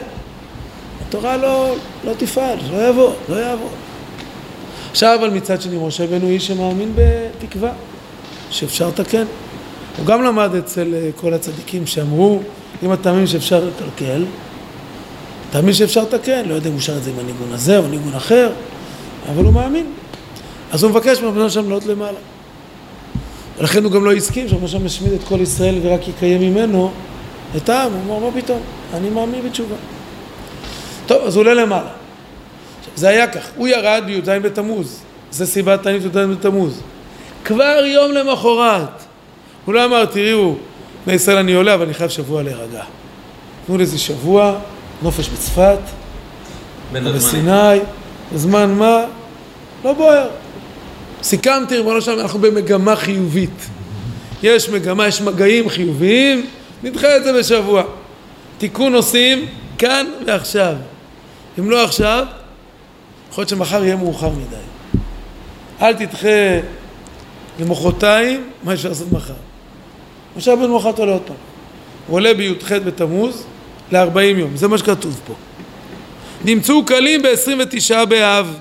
התורה 1.07 1.37
לא, 1.37 1.75
לא 2.03 2.13
תפעל, 2.17 2.57
לא 2.71 2.89
יבוא, 2.89 3.13
לא 3.29 3.35
יעבוד. 3.35 3.80
עכשיו 4.91 5.19
אבל 5.19 5.29
מצד 5.29 5.61
שני 5.61 5.77
משה 5.87 6.07
בנו 6.07 6.27
איש 6.27 6.47
שמאמין 6.47 6.93
בתקווה, 6.95 7.71
שאפשר 8.49 8.87
לתקן. 8.87 9.25
הוא 9.97 10.05
גם 10.05 10.23
למד 10.23 10.55
אצל 10.55 10.93
אה, 10.93 11.09
כל 11.15 11.33
הצדיקים 11.33 11.87
שאמרו, 11.87 12.39
אם 12.83 12.93
אתה 12.93 13.11
מאמין 13.11 13.27
שאפשר 13.27 13.65
לקלקל, 13.65 14.25
תאמין 15.51 15.73
שאפשר 15.73 16.01
לתקן, 16.01 16.45
לא 16.45 16.53
יודע 16.53 16.67
אם 16.67 16.73
הוא 16.73 16.81
שר 16.81 16.97
את 16.97 17.03
זה 17.03 17.09
עם 17.09 17.19
הניגון 17.19 17.51
הזה 17.51 17.77
או 17.77 17.87
ניגון 17.87 18.13
אחר, 18.13 18.51
אבל 19.29 19.45
הוא 19.45 19.53
מאמין. 19.53 19.85
אז 20.71 20.83
הוא 20.83 20.91
מבקש 20.91 21.21
מהבנו 21.21 21.49
שם 21.49 21.63
לעלות 21.63 21.85
למעלה. 21.85 22.17
ולכן 23.57 23.83
הוא 23.83 23.91
גם 23.91 24.05
לא 24.05 24.13
הסכים 24.13 24.49
שהבנו 24.49 24.67
שם 24.67 24.85
ישמיד 24.85 25.13
את 25.13 25.23
כל 25.23 25.41
ישראל 25.41 25.79
ורק 25.81 26.07
יקיים 26.07 26.41
ממנו 26.41 26.91
את 27.57 27.69
העם. 27.69 27.91
הוא 28.07 28.17
אמר, 28.17 28.29
מה 28.29 28.41
פתאום? 28.41 28.59
אני 28.93 29.09
מאמין 29.09 29.41
בתשובה. 29.49 29.75
טוב, 31.07 31.23
אז 31.23 31.35
הוא 31.35 31.41
עולה 31.41 31.53
למעלה. 31.53 32.00
זה 32.95 33.09
היה 33.09 33.27
כך, 33.27 33.47
הוא 33.55 33.67
ירד 33.67 34.03
בי"ז 34.05 34.29
בתמוז, 34.29 34.99
זה 35.31 35.45
סיבת 35.45 35.83
תענית 35.83 36.01
י"ז 36.05 36.17
בתמוז. 36.17 36.81
כבר 37.45 37.83
יום 37.85 38.11
למחרת, 38.11 39.03
הוא 39.65 39.73
לא 39.73 39.85
אמר, 39.85 40.05
תראו, 40.05 40.55
בני 41.05 41.15
ישראל 41.15 41.37
אני 41.37 41.53
עולה, 41.53 41.73
אבל 41.73 41.85
אני 41.85 41.93
חייב 41.93 42.09
שבוע 42.09 42.43
להירגע. 42.43 42.83
תנו 43.67 43.77
לזה 43.77 43.97
שבוע, 43.97 44.59
נופש 45.01 45.29
בצפת, 45.29 45.79
בסיני, 46.93 47.79
זמן 48.35 48.73
מה, 48.73 49.03
לא 49.83 49.93
בוער. 49.93 50.27
סיכמתי, 51.23 51.77
ריבונו 51.77 52.01
שלום, 52.01 52.19
אנחנו 52.19 52.39
במגמה 52.39 52.95
חיובית. 52.95 53.67
יש 54.43 54.69
מגמה, 54.69 55.07
יש 55.07 55.21
מגעים 55.21 55.69
חיוביים, 55.69 56.45
נדחה 56.83 57.17
את 57.17 57.23
זה 57.23 57.33
בשבוע. 57.33 57.83
תיקון 58.57 58.93
עושים 58.93 59.45
כאן 59.77 60.05
ועכשיו. 60.25 60.73
אם 61.59 61.69
לא 61.69 61.83
עכשיו, 61.83 62.25
יכול 63.31 63.41
להיות 63.41 63.49
שמחר 63.49 63.83
יהיה 63.83 63.95
מאוחר 63.95 64.29
מדי. 64.29 65.01
אל 65.81 65.93
תדחה 65.93 66.59
למחרתיים 67.59 68.49
מה 68.63 68.73
אפשר 68.73 68.89
לעשות 68.89 69.11
מחר. 69.11 69.33
משה 70.37 70.53
רבנו 70.53 70.77
מחרת 70.77 70.99
עולה 70.99 71.11
עוד 71.11 71.21
פעם. 71.25 71.35
הוא 72.07 72.15
עולה 72.15 72.33
בי"ח 72.33 72.71
בתמוז 72.71 73.43
ל-40 73.91 74.19
יום, 74.19 74.57
זה 74.57 74.67
מה 74.67 74.77
שכתוב 74.77 75.21
פה. 75.27 75.33
נמצאו 76.45 76.85
קלים 76.85 77.21
ב-29 77.21 78.05
באב. 78.05 78.57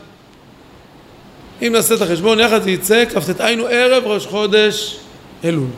אם 1.62 1.72
נעשה 1.72 1.94
את 1.94 2.02
החשבון 2.02 2.40
יחד 2.40 2.62
זה 2.62 2.70
יצא 2.70 3.04
כ"ט 3.04 3.40
היינו 3.40 3.66
ערב 3.66 4.02
ראש 4.06 4.26
חודש 4.26 4.96
אלול. 5.44 5.68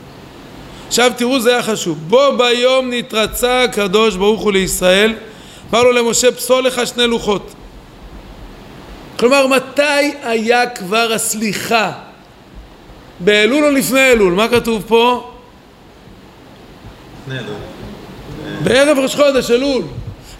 עכשיו 0.87 1.11
תראו 1.17 1.39
זה 1.39 1.51
היה 1.51 1.63
חשוב. 1.63 1.97
בו 2.07 2.37
ביום 2.37 2.89
נתרצה 2.93 3.63
הקדוש 3.63 4.15
ברוך 4.15 4.41
הוא 4.41 4.51
לישראל, 4.51 5.13
אמר 5.71 5.83
לו 5.83 5.91
למשה 5.91 6.31
פסול 6.31 6.63
לך 6.63 6.87
שני 6.87 7.07
לוחות. 7.07 7.53
כלומר, 9.23 9.47
מתי 9.47 10.11
היה 10.23 10.69
כבר 10.69 11.13
הסליחה? 11.13 11.91
באלול 13.19 13.65
או 13.65 13.71
לפני 13.71 14.11
אלול? 14.11 14.33
מה 14.33 14.47
כתוב 14.47 14.83
פה? 14.87 15.31
בערב 18.63 18.97
ראש 18.99 19.15
חודש, 19.15 19.51
אלול. 19.51 19.83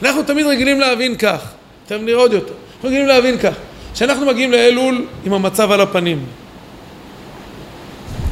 אנחנו 0.02 0.24
תמיד 0.24 0.46
רגילים 0.46 0.80
להבין 0.80 1.18
כך, 1.18 1.40
תכף 1.86 2.00
נראה 2.02 2.20
עוד 2.20 2.34
יותר, 2.34 2.54
אנחנו 2.76 2.90
רגילים 2.90 3.08
להבין 3.08 3.38
כך, 3.38 3.54
כשאנחנו 3.94 4.26
מגיעים 4.26 4.52
לאלול 4.52 5.06
עם 5.26 5.34
המצב 5.34 5.72
על 5.72 5.82
הפנים. 5.82 6.26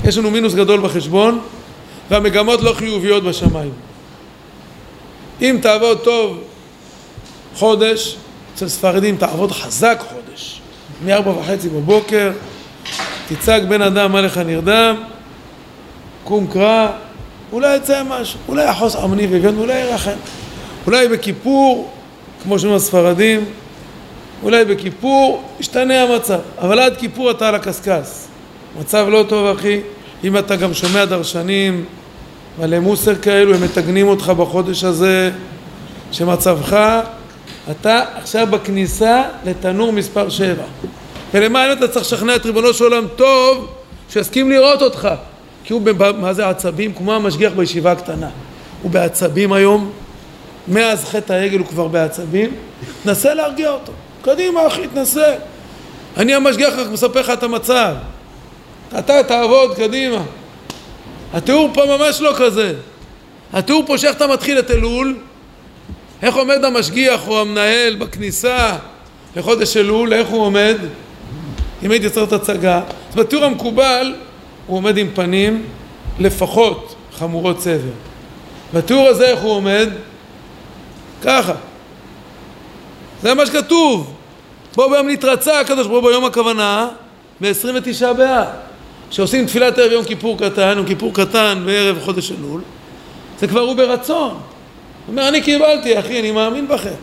יש 0.03 0.17
לנו 0.17 0.31
מינוס 0.31 0.53
גדול 0.53 0.81
בחשבון 0.81 1.41
והמגמות 2.09 2.61
לא 2.61 2.73
חיוביות 2.73 3.23
בשמיים. 3.23 3.71
אם 5.41 5.57
תעבוד 5.61 5.99
טוב 6.03 6.43
חודש, 7.55 8.17
אצל 8.55 8.67
ספרדים 8.67 9.17
תעבוד 9.17 9.51
חזק 9.51 10.03
חודש, 10.09 10.61
מארבע 11.05 11.31
וחצי 11.31 11.69
בבוקר, 11.69 12.31
תצעק 13.27 13.63
בן 13.63 13.81
אדם 13.81 14.11
מה 14.11 14.21
לך 14.21 14.37
נרדם, 14.37 14.95
קום 16.23 16.47
קרא, 16.47 16.87
אולי 17.51 17.75
יצא 17.75 18.03
משהו, 18.09 18.39
אולי 18.47 18.69
יחוס 18.69 18.95
עמני 18.95 19.27
ואביון, 19.27 19.57
אולי 19.57 19.79
ירחם, 19.79 20.17
אולי 20.87 21.07
בכיפור, 21.07 21.89
כמו 22.43 22.59
שאומרים 22.59 22.77
הספרדים, 22.77 23.45
אולי 24.43 24.65
בכיפור 24.65 25.43
ישתנה 25.59 26.01
המצב, 26.01 26.39
אבל 26.57 26.79
עד 26.79 26.97
כיפור 26.97 27.31
אתה 27.31 27.47
על 27.47 27.55
הקשקש, 27.55 28.07
מצב 28.79 29.07
לא 29.09 29.25
טוב 29.29 29.57
אחי, 29.57 29.79
אם 30.23 30.37
אתה 30.37 30.55
גם 30.55 30.73
שומע 30.73 31.05
דרשנים 31.05 31.85
מלא 32.59 32.79
מוסר 32.79 33.15
כאלו, 33.15 33.55
הם 33.55 33.63
מתגנים 33.63 34.07
אותך 34.07 34.29
בחודש 34.29 34.83
הזה, 34.83 35.31
שמצבך, 36.11 36.99
אתה 37.71 38.03
עכשיו 38.15 38.47
בכניסה 38.49 39.23
לתנור 39.45 39.93
מספר 39.93 40.29
שבע. 40.29 40.63
ולמען 41.33 41.71
אתה 41.71 41.87
צריך 41.87 42.05
לשכנע 42.05 42.35
את 42.35 42.45
ריבונו 42.45 42.73
של 42.73 42.83
עולם 42.83 43.05
טוב, 43.15 43.67
שיסכים 44.09 44.49
לראות 44.49 44.81
אותך. 44.81 45.09
כי 45.63 45.73
הוא, 45.73 45.81
מה 46.17 46.33
זה 46.33 46.49
עצבים? 46.49 46.93
כמו 46.93 47.13
המשגיח 47.13 47.53
בישיבה 47.53 47.91
הקטנה. 47.91 48.29
הוא 48.81 48.91
בעצבים 48.91 49.53
היום, 49.53 49.91
מאז 50.67 51.05
חטא 51.05 51.33
העגל 51.33 51.59
הוא 51.59 51.67
כבר 51.67 51.87
בעצבים, 51.87 52.51
תנסה 53.03 53.33
להרגיע 53.33 53.69
אותו. 53.71 53.91
קדימה 54.21 54.67
אחי, 54.67 54.87
תנסה. 54.87 55.35
אני 56.17 56.33
המשגיח 56.33 56.73
רק 56.77 56.87
מספר 56.87 57.19
לך 57.19 57.29
את 57.29 57.43
המצב. 57.43 57.93
אתה 58.99 59.23
תעבוד, 59.23 59.75
קדימה. 59.75 60.21
התיאור 61.33 61.69
פה 61.73 61.97
ממש 61.97 62.21
לא 62.21 62.33
כזה. 62.37 62.73
התיאור 63.53 63.83
פה 63.87 63.97
שאיך 63.97 64.15
אתה 64.15 64.27
מתחיל 64.27 64.59
את 64.59 64.71
אלול, 64.71 65.17
איך 66.21 66.35
עומד 66.35 66.65
המשגיח 66.65 67.27
או 67.27 67.41
המנהל 67.41 67.95
בכניסה 67.95 68.77
לחודש 69.35 69.77
אלול, 69.77 70.13
איך 70.13 70.27
הוא 70.27 70.41
עומד? 70.41 70.77
אם 71.83 71.91
הייתי 71.91 72.09
צריך 72.09 72.27
את 72.27 72.33
הצגה. 72.33 72.81
אז 73.09 73.15
בתיאור 73.15 73.45
המקובל 73.45 74.15
הוא 74.67 74.77
עומד 74.77 74.97
עם 74.97 75.07
פנים 75.13 75.63
לפחות 76.19 76.95
חמורות 77.13 77.61
סבר. 77.61 77.91
בתיאור 78.73 79.07
הזה 79.07 79.27
איך 79.27 79.39
הוא 79.39 79.51
עומד? 79.51 79.89
ככה. 81.23 81.53
זה 83.21 83.33
מה 83.33 83.45
שכתוב. 83.45 84.13
בוא 84.75 84.91
ביום 84.91 85.09
נתרצה 85.09 85.59
הקדוש 85.59 85.87
ברוך 85.87 86.03
הוא 86.03 86.11
ביום 86.11 86.25
הכוונה 86.25 86.87
ב-29 87.41 88.13
באב. 88.17 88.47
שעושים 89.11 89.45
תפילת 89.45 89.77
ערב 89.77 89.91
יום 89.91 90.05
כיפור 90.05 90.37
קטן, 90.37 90.73
יום 90.77 90.85
כיפור 90.85 91.13
קטן 91.13 91.63
בערב 91.65 91.99
חודש 92.03 92.31
אלול, 92.31 92.61
זה 93.39 93.47
כבר 93.47 93.59
הוא 93.59 93.75
ברצון. 93.75 94.37
הוא 95.05 95.13
אומר, 95.13 95.27
אני 95.27 95.41
קיבלתי, 95.41 95.99
אחי, 95.99 96.19
אני 96.19 96.31
מאמין 96.31 96.67
בכם. 96.67 96.93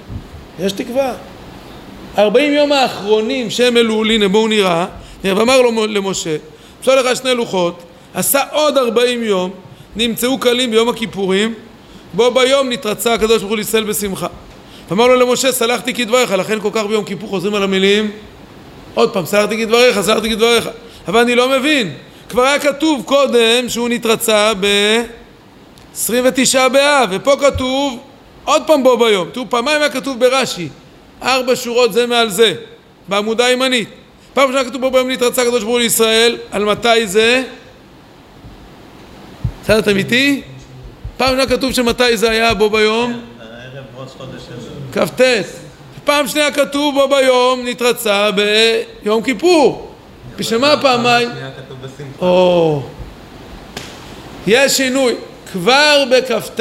יש 0.61 0.73
תקווה. 0.73 1.15
ארבעים 2.19 2.53
יום 2.53 2.73
האחרונים 2.73 3.51
שהם 3.51 3.77
אלול, 3.77 4.11
הנה 4.11 4.29
בואו 4.29 4.49
נראה, 4.49 4.87
ואמר 5.25 5.61
לו 5.61 5.87
למשה, 5.87 6.37
אפשר 6.81 7.03
לך 7.03 7.17
שני 7.17 7.35
לוחות, 7.35 7.83
עשה 8.15 8.41
עוד 8.53 8.79
ארבעים 8.79 9.25
יום, 9.25 9.51
נמצאו 9.97 10.39
קלים 10.39 10.71
ביום 10.71 10.89
הכיפורים, 10.89 11.55
בו 12.15 12.31
ביום 12.31 12.69
נתרצה 12.69 13.15
הקדוש 13.15 13.39
ברוך 13.39 13.51
הוא 13.51 13.57
לישראל 13.57 13.85
בשמחה. 13.85 14.27
אמר 14.93 15.07
לו 15.07 15.17
למשה, 15.17 15.53
סלחתי 15.53 15.95
כדבריך, 15.95 16.33
לכן 16.33 16.61
כל 16.61 16.71
כך 16.73 16.85
ביום 16.85 17.05
כיפור 17.05 17.29
חוזרים 17.29 17.55
על 17.55 17.63
המילים, 17.63 18.11
עוד 18.95 19.13
פעם, 19.13 19.27
סלחתי 19.27 19.59
כדבריך, 19.59 20.01
סלחתי 20.01 20.31
כדבריך. 20.31 20.69
אבל 21.09 21.21
אני 21.21 21.35
לא 21.35 21.49
מבין. 21.49 21.95
כבר 22.29 22.43
היה 22.43 22.59
כתוב 22.59 23.03
קודם 23.05 23.69
שהוא 23.69 23.89
נתרצה 23.89 24.53
ב-29 26.07 26.69
באב, 26.69 27.09
ופה 27.13 27.37
כתוב 27.41 27.99
עוד 28.45 28.63
פעם 28.67 28.83
בו 28.83 28.97
ביום. 28.97 29.29
תראו, 29.33 29.51
פעמיים 29.51 29.81
היה 29.81 29.91
כתוב 29.91 30.21
ברש"י, 30.21 30.69
ארבע 31.23 31.57
שורות 31.57 31.93
זה 31.93 32.07
מעל 32.07 32.29
זה, 32.29 32.55
בעמודה 33.09 33.45
הימנית. 33.45 33.89
פעם 34.35 34.49
ראשונה 34.49 34.65
כתוב 34.71 34.81
בו 34.81 34.91
ביום 34.91 35.11
נתרצה 35.11 35.43
הקדוש 35.43 35.63
ברוך 35.63 35.73
הוא 35.73 35.81
לישראל, 35.81 36.37
על 36.51 36.65
מתי 36.65 37.07
זה? 37.07 37.43
בסדר, 39.63 39.79
אתם 39.79 39.97
איתי? 39.97 40.43
פעם 41.17 41.35
ראשונה 41.35 41.57
כתוב 41.57 41.73
שמתי 41.73 42.17
זה 42.17 42.31
היה 42.31 42.55
בו 42.55 42.71
ביום? 42.71 43.21
כ"ט. 44.93 45.21
פעם 46.05 46.29
שנייה 46.29 46.53
כתוב 46.53 46.95
בו 46.95 47.09
ביום 47.09 47.61
נתרצה 47.65 48.31
ביום 48.31 49.23
כיפור. 49.23 49.95
בשביל 50.37 50.61
מה 50.61 50.75
פעמיים? 50.83 51.29
יש 54.47 54.77
שינוי. 54.77 55.15
כבר 55.53 56.05
בכ"ט 56.11 56.61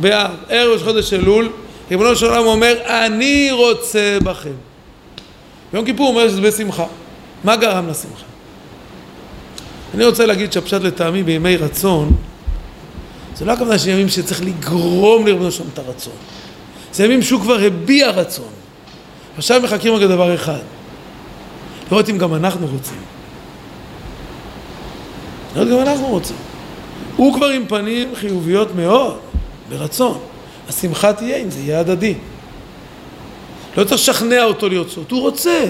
באב, 0.00 0.30
ערב 0.48 0.72
ראש 0.72 0.82
חודש 0.82 1.12
אלול, 1.12 1.52
ריבונו 1.90 2.16
של 2.16 2.26
עולם 2.26 2.46
אומר, 2.46 2.74
אני 2.86 3.48
רוצה 3.52 4.18
בכם. 4.24 4.52
ביום 5.72 5.84
כיפור 5.84 6.08
אומר 6.08 6.28
שזה 6.28 6.40
בשמחה. 6.40 6.86
מה 7.44 7.56
גרם 7.56 7.88
לשמחה? 7.88 8.24
אני 9.94 10.04
רוצה 10.04 10.26
להגיד 10.26 10.52
שהפשט 10.52 10.80
לטעמי 10.82 11.22
בימי 11.22 11.56
רצון, 11.56 12.16
זה 13.36 13.44
לא 13.44 13.52
הכוונה 13.52 13.78
של 13.78 13.88
ימים 13.88 14.08
שצריך 14.08 14.42
לגרום 14.42 15.26
לריבונו 15.26 15.52
של 15.52 15.62
עולם 15.62 15.72
את 15.74 15.78
הרצון. 15.78 16.12
זה 16.92 17.04
ימים 17.04 17.22
שהוא 17.22 17.40
כבר 17.40 17.58
הביע 17.60 18.10
רצון. 18.10 18.48
עכשיו 19.36 19.60
מחכים 19.64 19.94
רק 19.94 20.02
לדבר 20.02 20.34
אחד. 20.34 20.60
לראות 21.90 22.08
אם 22.08 22.18
גם 22.18 22.34
אנחנו 22.34 22.66
רוצים. 22.66 23.00
לראות 25.54 25.68
גם 25.68 25.78
אנחנו 25.78 26.06
רוצים. 26.06 26.36
הוא 27.20 27.34
כבר 27.34 27.46
עם 27.46 27.66
פנים 27.68 28.14
חיוביות 28.14 28.74
מאוד, 28.74 29.18
ברצון. 29.68 30.18
השמחה 30.68 31.12
תהיה 31.12 31.36
אם 31.36 31.50
זה 31.50 31.60
יהיה 31.60 31.80
הדדי. 31.80 32.14
לא 33.76 33.84
צריך 33.84 34.00
לשכנע 34.00 34.44
אותו 34.44 34.68
לרצות, 34.68 35.10
הוא 35.10 35.20
רוצה. 35.20 35.60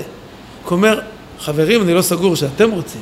הוא 0.65 0.71
אומר, 0.71 1.01
חברים, 1.39 1.83
אני 1.83 1.95
לא 1.95 2.03
סגור 2.03 2.37
שאתם 2.37 2.71
רוצים. 2.71 3.01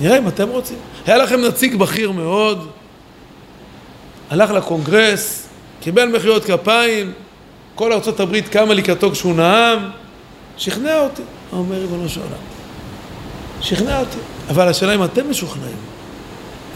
נראה 0.00 0.18
אם 0.18 0.28
אתם 0.28 0.48
רוצים. 0.48 0.76
היה 1.06 1.16
לכם 1.16 1.40
נציג 1.40 1.76
בכיר 1.76 2.12
מאוד, 2.12 2.68
הלך 4.30 4.50
לקונגרס, 4.50 5.48
קיבל 5.80 6.08
מחיאות 6.16 6.44
כפיים, 6.44 7.12
כל 7.74 7.92
ארה"ב 7.92 8.40
קמה 8.40 8.74
לקראתו 8.74 9.10
כשהוא 9.10 9.34
נאם, 9.34 9.78
שכנע 10.56 11.00
אותי. 11.00 11.22
אומר 11.52 11.76
ריבונו 11.76 12.08
של 12.08 12.20
עולם. 12.20 12.32
שכנע 13.60 14.00
אותי. 14.00 14.18
אבל 14.50 14.68
השאלה 14.68 14.94
אם 14.94 15.04
אתם 15.04 15.30
משוכנעים, 15.30 15.93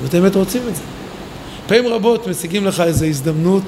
אם 0.00 0.06
אתם 0.06 0.20
באמת 0.20 0.36
רוצים 0.36 0.62
את 0.68 0.76
זה. 0.76 0.82
פעמים 1.66 1.86
רבות 1.86 2.26
משיגים 2.26 2.66
לך 2.66 2.80
איזו 2.80 3.04
הזדמנות, 3.04 3.62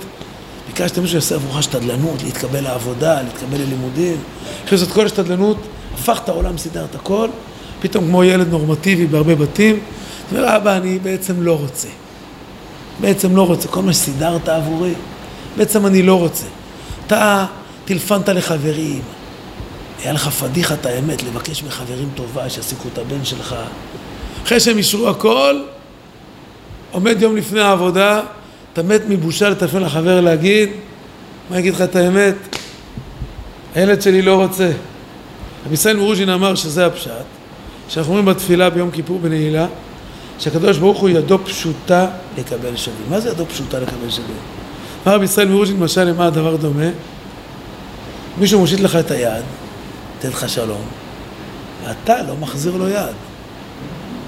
ביקשת 0.67 0.99
מישהו 0.99 1.13
שיעשה 1.13 1.35
עבורך 1.35 1.63
שתדלנות, 1.63 2.23
להתקבל 2.23 2.61
לעבודה, 2.61 3.23
להתקבל 3.23 3.59
ללימודים, 3.59 4.17
אחרי 4.65 4.79
זאת 4.79 4.93
כל 4.93 5.07
השתדלנות, 5.07 5.57
הפכת 5.95 6.29
העולם, 6.29 6.59
סידרת 6.59 6.95
הכל, 6.95 7.29
פתאום 7.81 8.05
כמו 8.05 8.25
ילד 8.25 8.49
נורמטיבי 8.49 9.07
בהרבה 9.07 9.35
בתים, 9.35 9.81
אתה 10.29 10.37
אומר, 10.37 10.57
אבא, 10.57 10.77
אני 10.77 10.99
בעצם 10.99 11.43
לא 11.43 11.59
רוצה. 11.59 11.89
בעצם 13.01 13.37
לא 13.37 13.47
רוצה, 13.47 13.69
כל 13.69 13.83
מה 13.83 13.93
שסידרת 13.93 14.49
עבורי, 14.49 14.93
בעצם 15.57 15.87
אני 15.87 16.03
לא 16.03 16.15
רוצה. 16.15 16.47
אתה 17.07 17.47
טלפנת 17.85 18.29
לחברים, 18.29 19.03
היה 20.03 20.13
לך 20.13 20.29
פדיחת 20.29 20.87
האמת 20.87 21.23
לבקש 21.23 21.63
מחברים 21.63 22.09
טובה 22.15 22.51
שיעסיקו 22.51 22.89
את 22.93 22.99
הבן 22.99 23.25
שלך. 23.25 23.57
אחרי 24.45 24.61
שהם 24.61 24.79
אישרו 24.79 25.09
הכל, 25.09 25.63
עומד 26.91 27.23
יום 27.23 27.37
לפני 27.37 27.61
העבודה, 27.61 28.21
אתה 28.73 28.83
מת 28.83 29.01
מבושה 29.09 29.49
לטלפון 29.49 29.83
לחבר 29.83 30.21
להגיד, 30.21 30.69
מה 31.51 31.59
יגיד 31.59 31.75
לך 31.75 31.83
את 31.83 31.97
האמת? 31.97 32.35
הילד 33.75 34.03
שלי 34.03 34.23
לא 34.23 34.43
רוצה. 34.43 34.71
רבי 35.67 35.75
ישראל 35.75 35.97
מרוז'ין 35.97 36.29
אמר 36.29 36.55
שזה 36.55 36.87
הפשט, 36.87 37.11
שאנחנו 37.89 38.13
אומרים 38.13 38.27
בתפילה 38.27 38.71
ביום 38.71 38.91
כיפור 38.91 39.19
בנעילה, 39.19 39.67
שהקדוש 40.39 40.79
ברוך 40.79 40.99
הוא 40.99 41.09
ידו 41.09 41.39
פשוטה 41.45 42.07
לקבל 42.39 42.77
שווים. 42.77 43.07
מה 43.11 43.21
זה 43.21 43.29
ידו 43.29 43.47
פשוטה 43.47 43.79
לקבל 43.79 44.11
שווים? 44.11 44.37
אמר 45.07 45.15
רבי 45.15 45.25
ישראל 45.25 45.49
מרוז'ין, 45.49 45.77
למשל, 45.77 46.05
למה 46.05 46.27
הדבר 46.27 46.57
דומה? 46.57 46.89
מישהו 48.39 48.61
מושיט 48.61 48.81
לך 48.81 48.97
את 48.97 49.11
היד, 49.11 49.43
תן 50.19 50.29
לך 50.29 50.49
שלום, 50.49 50.83
ואתה 51.85 52.23
לא 52.23 52.37
מחזיר 52.41 52.77
לו 52.77 52.89
יד. 52.89 53.15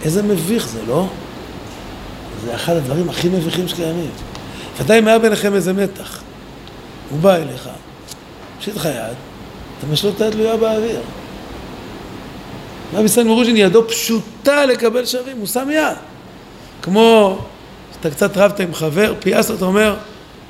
איזה 0.05 0.23
מביך 0.23 0.69
זה, 0.69 0.79
לא? 0.89 1.07
זה 2.45 2.55
אחד 2.55 2.77
הדברים 2.77 3.09
הכי 3.09 3.29
מביכים 3.29 3.69
שקיימים. 3.69 4.11
ודאי 4.79 4.99
אם 4.99 5.09
היה 5.09 5.19
ביניכם 5.19 5.55
איזה 5.55 5.73
מתח. 5.73 6.23
הוא 7.11 7.21
בא 7.21 7.37
אליך, 7.37 7.69
מושיט 8.57 8.77
לך 8.77 8.85
יד, 8.85 9.17
אתה 9.79 9.87
משלות 9.93 10.17
את 10.17 10.21
היד 10.21 10.33
תלויה 10.33 10.57
באוויר. 10.57 11.01
רבי 12.95 13.09
סן 13.09 13.27
מרוז'ין 13.27 13.57
ידו 13.57 13.89
פשוטה 13.89 14.67
לקבל 14.67 15.07
שווים, 15.07 15.39
הוא 15.39 15.47
שם 15.47 15.69
יד. 15.73 15.97
כמו 16.83 17.39
שאתה 17.95 18.11
קצת 18.11 18.37
רבת 18.37 18.61
עם 18.61 18.75
חבר, 18.75 19.15
פייסת 19.21 19.51
אותו, 19.51 19.67
אומר, 19.67 19.97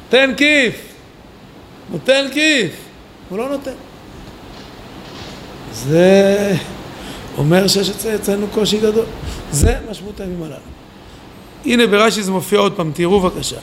תן 0.08 0.34
כיף, 0.36 0.74
נותן 1.90 2.26
כיף, 2.32 2.72
הוא 3.28 3.38
לא 3.38 3.48
נותן. 3.48 3.70
זה 5.72 6.54
אומר 7.38 7.68
שיש 7.68 7.90
אצלנו 8.14 8.46
קושי 8.54 8.78
גדול. 8.78 9.04
זה 9.52 9.76
משמעות 9.90 10.20
הימים 10.20 10.42
הללו. 10.42 10.71
הנה 11.66 11.86
ברש"י 11.86 12.22
זה 12.22 12.32
מופיע 12.32 12.58
עוד 12.58 12.72
פעם, 12.72 12.90
תראו 12.94 13.20
בבקשה. 13.20 13.56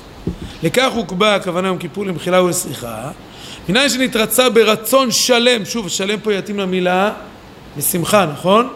לכך 0.63 0.91
הוקבע 0.95 1.35
הכוונה 1.35 1.67
יום 1.67 1.77
כיפור 1.77 2.05
למחילה 2.05 2.43
ולסליחה, 2.43 3.11
מניין 3.69 3.89
שנתרצה 3.89 4.49
ברצון 4.49 5.11
שלם, 5.11 5.65
שוב, 5.65 5.89
שלם 5.89 6.19
פה 6.19 6.33
יתאים 6.33 6.59
למילה 6.59 7.11
משמחה, 7.77 8.25
נכון? 8.25 8.67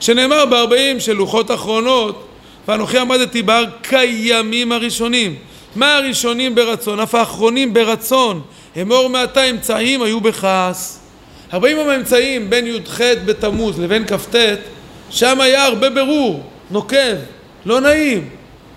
שנאמר 0.00 0.46
בארבעים 0.46 1.00
של 1.00 1.12
לוחות 1.12 1.50
אחרונות, 1.50 2.26
ואנוכי 2.68 2.98
עמדתי 2.98 3.42
בהר 3.42 3.64
כימים 3.82 4.72
הראשונים. 4.72 5.34
מה 5.76 5.96
הראשונים 5.96 6.54
ברצון? 6.54 7.00
אף 7.00 7.14
האחרונים 7.14 7.74
ברצון. 7.74 8.40
אמור 8.82 9.08
מעתה 9.08 9.44
אמצעים 9.44 10.02
היו 10.02 10.20
בכעס. 10.20 11.00
ארבעים 11.52 11.78
האמצעים 11.78 12.50
בין 12.50 12.66
י"ח 12.66 13.00
בתמוז 13.00 13.80
לבין 13.80 14.06
כ"ט, 14.06 14.36
שם 15.10 15.40
היה 15.40 15.64
הרבה 15.64 15.90
ברור, 15.90 16.42
נוקב, 16.70 17.16
לא 17.66 17.80
נעים. 17.80 18.28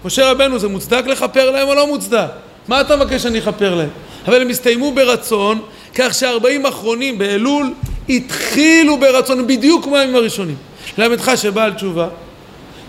משה 0.05 0.31
רבנו, 0.31 0.59
זה 0.59 0.67
מוצדק 0.67 1.07
לכפר 1.07 1.51
להם 1.51 1.67
או 1.67 1.75
לא 1.75 1.87
מוצדק? 1.87 2.27
מה 2.67 2.81
אתה 2.81 2.95
מבקש 2.95 3.23
שאני 3.23 3.39
אכפר 3.39 3.75
להם? 3.75 3.89
אבל 4.27 4.41
הם 4.41 4.49
הסתיימו 4.49 4.91
ברצון, 4.91 5.61
כך 5.95 6.13
שהארבעים 6.13 6.65
האחרונים 6.65 7.17
באלול 7.17 7.73
התחילו 8.09 8.99
ברצון, 8.99 9.47
בדיוק 9.47 9.83
כמו 9.83 9.97
הימים 9.97 10.15
הראשונים. 10.15 10.55
ללמדך 10.97 11.31
שבעל 11.35 11.73
תשובה, 11.73 12.07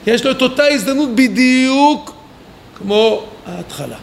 יש 0.06 0.24
לו 0.24 0.30
את 0.30 0.42
אותה 0.42 0.66
הזדמנות 0.66 1.14
בדיוק 1.14 2.12
כמו 2.78 3.24
ההתחלה. 3.46 3.96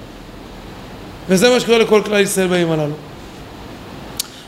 וזה 1.30 1.50
מה 1.50 1.60
שקורה 1.60 1.78
לכל 1.78 2.02
כלל 2.06 2.20
ישראל 2.20 2.48
בימים 2.48 2.72
הללו. 2.72 2.96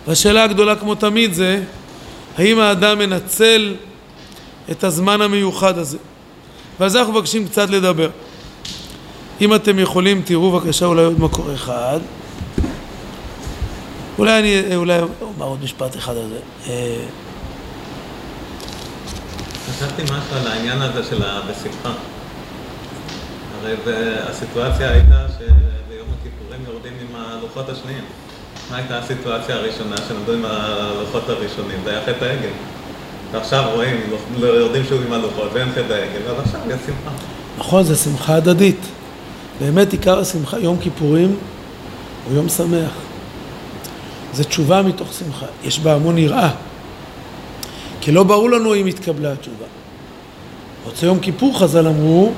והשאלה 0.08 0.44
הגדולה 0.44 0.76
כמו 0.76 0.96
תמיד 0.96 1.34
זה, 1.34 1.62
האם 2.38 2.60
האדם 2.60 3.00
מנצל 3.00 3.76
את 4.72 4.84
הזמן 4.84 5.22
המיוחד 5.22 5.78
הזה? 5.78 5.98
ועל 6.80 6.90
זה 6.90 7.00
אנחנו 7.00 7.14
מבקשים 7.14 7.48
קצת 7.48 7.70
לדבר. 7.70 8.10
אם 9.42 9.56
אתם 9.56 9.80
יכולים, 9.80 10.22
תראו 10.26 10.52
בבקשה 10.52 10.86
אולי 10.86 11.04
עוד 11.04 11.20
מקור 11.20 11.54
אחד. 11.54 12.00
אולי 14.18 14.40
אני, 14.40 14.76
אולי 14.76 15.00
אומר 15.22 15.46
עוד 15.46 15.64
משפט 15.64 15.96
אחד 15.96 16.18
על 16.18 16.30
זה. 16.30 16.40
אה, 16.72 17.06
חשבתי 19.70 20.04
משהו 20.04 20.38
על 20.42 20.48
העניין 20.48 20.82
הזה 20.82 21.04
של 21.04 21.24
בשמחה. 21.50 21.92
הרי 23.62 23.76
הסיטואציה 24.30 24.92
הייתה 24.92 25.26
שביום 25.38 26.08
הכיפורים 26.20 26.60
יורדים 26.68 26.94
עם 27.02 27.16
הלוחות 27.16 27.70
השניים. 27.70 28.04
מה 28.72 28.78
הייתה 28.78 28.98
הסיטואציה 28.98 29.56
הראשונה 29.56 29.96
שנדעו 30.08 30.34
עם 30.34 30.46
הלוחות 30.46 31.30
הראשונים? 31.30 31.80
זה 31.84 31.90
היה 31.90 32.02
חטא 32.02 32.26
העגל. 32.26 32.50
ועכשיו 33.32 33.70
רואים, 33.74 33.96
לא 34.40 34.48
יורדים 34.48 34.84
שוב 34.90 35.02
עם 35.08 35.14
הלוחות 35.14 35.50
ואין 35.54 35.70
חטא 35.72 35.94
העגל, 35.94 36.32
אז 36.32 36.40
עכשיו 36.46 36.62
יש 36.68 36.80
שמחה. 36.86 37.12
נכון, 37.58 37.84
זה 37.84 37.96
שמחה 37.96 38.36
הדדית. 38.36 38.80
באמת 39.60 39.92
עיקר 39.92 40.20
השמחה, 40.20 40.60
יום 40.60 40.78
כיפורים 40.82 41.36
הוא 42.28 42.36
יום 42.36 42.50
שמח. 42.50 42.92
זה 44.34 44.44
תשובה 44.44 44.82
מתוך 44.82 45.14
שמחה. 45.14 45.46
יש 45.64 45.80
בה 45.80 45.94
המון 45.94 46.18
יראה. 46.18 46.50
כי 48.02 48.12
לא 48.12 48.24
ברור 48.24 48.50
לנו 48.50 48.76
אם 48.76 48.86
התקבלה 48.86 49.32
התשובה. 49.32 49.66
רוצה 50.86 51.06
יום 51.06 51.20
כיפור 51.20 51.60
חז"ל 51.60 51.88
אמרו, 51.88 52.32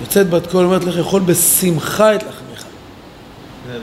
יוצאת 0.00 0.30
בת 0.30 0.46
קול 0.46 0.64
אומרת 0.64 0.84
לך 0.84 0.96
יכול 0.96 1.20
בשמחה 1.20 2.14
את 2.14 2.22
לחמך. 2.22 2.64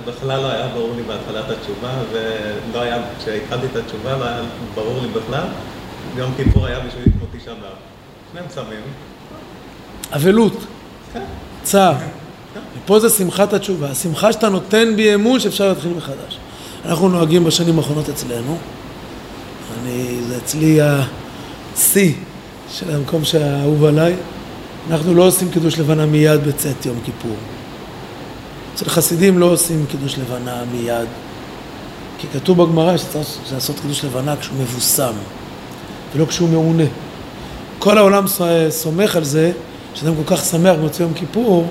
בכלל 0.05 0.41
לא 0.41 0.51
היה 0.51 0.67
ברור 0.67 0.93
לי 0.95 1.01
בהתחלת 1.03 1.57
התשובה, 1.57 1.89
ולא 2.11 2.81
היה, 2.81 2.97
כשהתחלתי 3.19 3.65
את 3.65 3.75
התשובה 3.75 4.17
לא 4.17 4.23
היה 4.23 4.41
ברור 4.75 4.99
לי 5.01 5.07
בכלל. 5.07 5.47
יום 6.15 6.31
כיפור 6.37 6.65
היה 6.65 6.79
בשבילי 6.79 7.11
כמו 7.11 7.39
תשעה 7.39 7.53
באב. 7.53 7.71
שניהם 8.31 8.47
צמים. 8.49 8.81
אבלות. 10.15 10.53
כן. 11.13 11.23
צער. 11.63 11.95
ופה 12.77 12.99
זה 12.99 13.09
שמחת 13.09 13.53
התשובה. 13.53 13.89
השמחה 13.89 14.33
שאתה 14.33 14.49
נותן 14.49 14.95
בי 14.95 15.15
אמון 15.15 15.39
שאפשר 15.39 15.69
להתחיל 15.69 15.93
מחדש. 15.97 16.37
אנחנו 16.85 17.09
נוהגים 17.09 17.43
בשנים 17.43 17.77
האחרונות 17.77 18.09
אצלנו. 18.09 18.57
אני, 19.81 20.19
זה 20.27 20.37
אצלי 20.37 20.79
השיא 20.81 22.13
של 22.71 22.95
המקום 22.95 23.25
שהאהוב 23.25 23.85
עליי. 23.85 24.15
אנחנו 24.89 25.13
לא 25.13 25.27
עושים 25.27 25.51
קידוש 25.51 25.79
לבנה 25.79 26.05
מיד 26.05 26.43
בצאת 26.47 26.85
יום 26.85 26.99
כיפור. 27.05 27.35
אצל 28.73 28.89
חסידים 28.89 29.39
לא 29.39 29.45
עושים 29.45 29.85
קידוש 29.91 30.17
לבנה 30.17 30.63
מיד. 30.71 31.07
כי 32.17 32.27
כתוב 32.33 32.63
בגמרא 32.63 32.97
שצריך 32.97 33.27
לעשות 33.53 33.79
קידוש 33.79 34.05
לבנה 34.05 34.35
כשהוא 34.35 34.57
מבוסם, 34.61 35.13
ולא 36.15 36.25
כשהוא 36.25 36.49
מעונה. 36.49 36.83
כל 37.79 37.97
העולם 37.97 38.25
סומך 38.69 39.15
על 39.15 39.23
זה, 39.23 39.51
שאדם 39.95 40.13
כל 40.15 40.35
כך 40.35 40.45
שמח 40.45 40.75
במוצאי 40.75 41.05
יום 41.05 41.13
כיפור, 41.13 41.67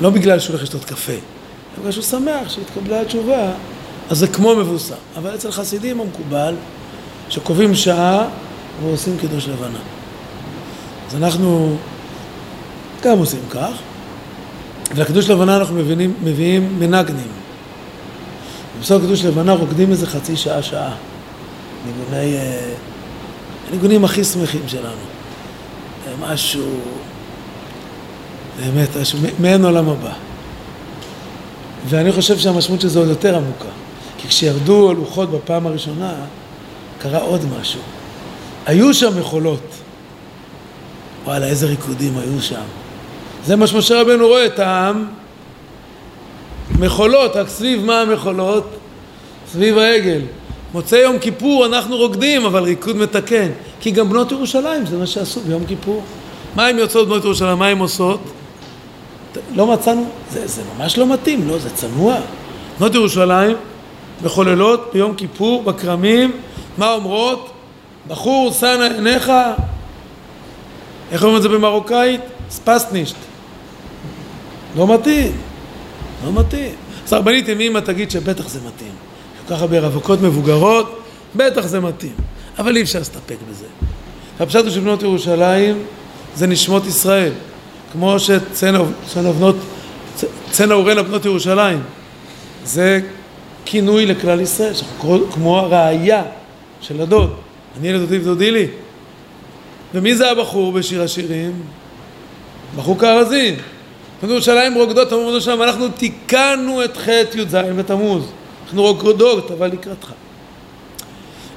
לא 0.00 0.10
בגלל 0.10 0.38
שהוא 0.38 0.52
הולך 0.52 0.62
לשתות 0.62 0.84
קפה, 0.84 1.12
אלא 1.12 1.80
בגלל 1.80 1.92
שהוא 1.92 2.04
שמח 2.04 2.48
שהתקבלה 2.48 3.00
התשובה, 3.00 3.50
אז 4.10 4.18
זה 4.18 4.28
כמו 4.28 4.56
מבוסם. 4.56 4.94
אבל 5.16 5.34
אצל 5.34 5.50
חסידים 5.50 6.00
המקובל, 6.00 6.54
שקובעים 7.28 7.74
שעה 7.74 8.24
ועושים 8.82 9.16
קידוש 9.20 9.48
לבנה. 9.48 9.78
אז 11.08 11.16
אנחנו 11.16 11.76
גם 13.02 13.18
עושים 13.18 13.40
כך, 13.50 13.72
ולקידוש 14.94 15.30
לבנה 15.30 15.56
אנחנו 15.56 15.74
מבינים, 15.74 16.14
מביאים 16.22 16.78
מנגנים. 16.78 17.28
בסוף 18.80 19.02
קידוש 19.02 19.24
לבנה 19.24 19.52
רוקדים 19.52 19.90
איזה 19.90 20.06
חצי 20.06 20.36
שעה, 20.36 20.62
שעה. 20.62 20.94
ניגוני... 21.86 22.36
אה, 22.36 22.74
הניגונים 23.68 24.04
הכי 24.04 24.24
שמחים 24.24 24.62
שלנו. 24.66 25.18
משהו, 26.20 26.80
באמת, 28.60 28.96
משהו 28.96 29.18
מעין 29.38 29.64
עולם 29.64 29.88
הבא. 29.88 30.12
ואני 31.88 32.12
חושב 32.12 32.38
שהמשמעות 32.38 32.80
של 32.80 32.88
זה 32.88 32.98
עוד 32.98 33.08
יותר 33.08 33.36
עמוקה. 33.36 33.68
כי 34.18 34.28
כשירדו 34.28 34.90
הלוחות 34.90 35.30
בפעם 35.30 35.66
הראשונה, 35.66 36.14
קרה 36.98 37.18
עוד 37.18 37.40
משהו. 37.60 37.80
היו 38.66 38.94
שם 38.94 39.20
מחולות. 39.20 39.62
וואלה, 41.24 41.46
איזה 41.46 41.66
ריקודים 41.66 42.18
היו 42.18 42.40
שם. 42.40 42.64
זה 43.44 43.56
מה 43.56 43.66
שמשה 43.66 44.00
רבנו 44.00 44.26
רואה 44.26 44.46
את 44.46 44.58
העם. 44.58 45.06
מחולות, 46.78 47.36
רק 47.36 47.48
סביב 47.48 47.84
מה 47.84 48.00
המחולות? 48.00 48.70
סביב 49.52 49.78
העגל. 49.78 50.20
מוצאי 50.72 50.98
יום 50.98 51.18
כיפור 51.18 51.66
אנחנו 51.66 51.96
רוקדים, 51.96 52.44
אבל 52.44 52.62
ריקוד 52.62 52.96
מתקן. 52.96 53.48
כי 53.80 53.90
גם 53.90 54.08
בנות 54.08 54.32
ירושלים 54.32 54.86
זה 54.86 54.96
מה 54.96 55.06
שעשו 55.06 55.40
ביום 55.40 55.66
כיפור. 55.66 56.02
מה 56.54 56.66
הן 56.66 56.78
יוצאות 56.78 57.08
בנות 57.08 57.24
ירושלים? 57.24 57.58
מה 57.58 57.66
הן 57.66 57.78
עושות? 57.78 58.20
לא 59.54 59.66
מצאנו, 59.66 60.06
זה, 60.30 60.46
זה 60.46 60.62
ממש 60.76 60.98
לא 60.98 61.06
מתאים, 61.06 61.48
לא, 61.48 61.58
זה 61.58 61.70
צנוע. 61.70 62.16
בנות 62.80 62.94
ירושלים 62.94 63.56
מחוללות 64.22 64.90
ביום 64.92 65.14
כיפור, 65.14 65.62
בכרמים, 65.62 66.32
מה 66.78 66.92
אומרות? 66.92 67.50
בחור, 68.08 68.52
סנה 68.52 68.86
עיניך, 68.94 69.32
איך 71.12 71.22
אומרים 71.22 71.36
את 71.36 71.42
זה 71.42 71.48
במרוקאית? 71.48 72.20
ספסנישט. 72.50 73.16
לא 74.76 74.94
מתאים, 74.94 75.32
לא 76.24 76.40
מתאים. 76.40 76.74
סרבנית 77.06 77.48
ימימה 77.48 77.80
תגיד 77.80 78.10
שבטח 78.10 78.48
זה 78.48 78.58
מתאים. 78.66 78.92
כל 79.48 79.54
כך 79.54 79.60
הרבה 79.60 79.80
רווקות 79.80 80.20
מבוגרות, 80.22 81.00
בטח 81.36 81.66
זה 81.66 81.80
מתאים. 81.80 82.12
אבל 82.58 82.76
אי 82.76 82.82
אפשר 82.82 82.98
להסתפק 82.98 83.36
בזה. 83.50 83.64
הפשט 84.40 84.64
הוא 84.64 84.70
שבנות 84.70 85.02
ירושלים 85.02 85.82
זה 86.34 86.46
נשמות 86.46 86.86
ישראל. 86.86 87.32
כמו 87.92 88.18
שצנע 88.18 88.82
בנות, 89.38 89.56
צנע 90.50 90.76
ורנה 90.76 91.02
בנות 91.02 91.24
ירושלים. 91.24 91.82
זה 92.64 93.00
כינוי 93.64 94.06
לכלל 94.06 94.40
ישראל, 94.40 94.72
כמו 95.32 95.58
הראייה 95.58 96.22
של 96.80 97.00
הדוד. 97.00 97.34
אני 97.80 97.92
לדודי 97.92 98.18
ודודי 98.18 98.50
לי. 98.50 98.66
ומי 99.94 100.14
זה 100.14 100.30
הבחור 100.30 100.72
בשיר 100.72 101.02
השירים? 101.02 101.52
בחור 102.76 102.98
כארזין. 102.98 103.54
בנות 104.22 104.32
ירושלים 104.32 104.74
רוקדות, 104.74 105.08
בנות 105.08 105.30
ירושלים, 105.30 105.62
אנחנו 105.62 105.88
תיקנו 105.88 106.84
את 106.84 106.96
חטא 106.96 107.38
י"ז 107.38 107.54
בתמוז. 107.54 108.24
אנחנו 108.68 108.82
רוקדות, 108.82 109.50
אבל 109.50 109.66
לקראתך. 109.66 110.12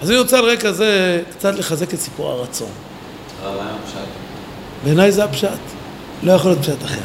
אז 0.02 0.12
אני 0.12 0.19
רוצה 0.19 0.38
על 0.38 0.45
רקע 0.45 0.71
זה 0.71 1.21
קצת 1.32 1.56
לחזק 1.56 1.93
את 1.93 2.00
סיפור 2.00 2.32
הרצון. 2.32 2.69
בעיניי 4.84 5.12
זה 5.12 5.24
הפשט. 5.24 5.50
לא 6.24 6.32
יכול 6.32 6.52
להיות 6.52 6.62
פשט 6.63 6.84
אחר. 6.86 7.02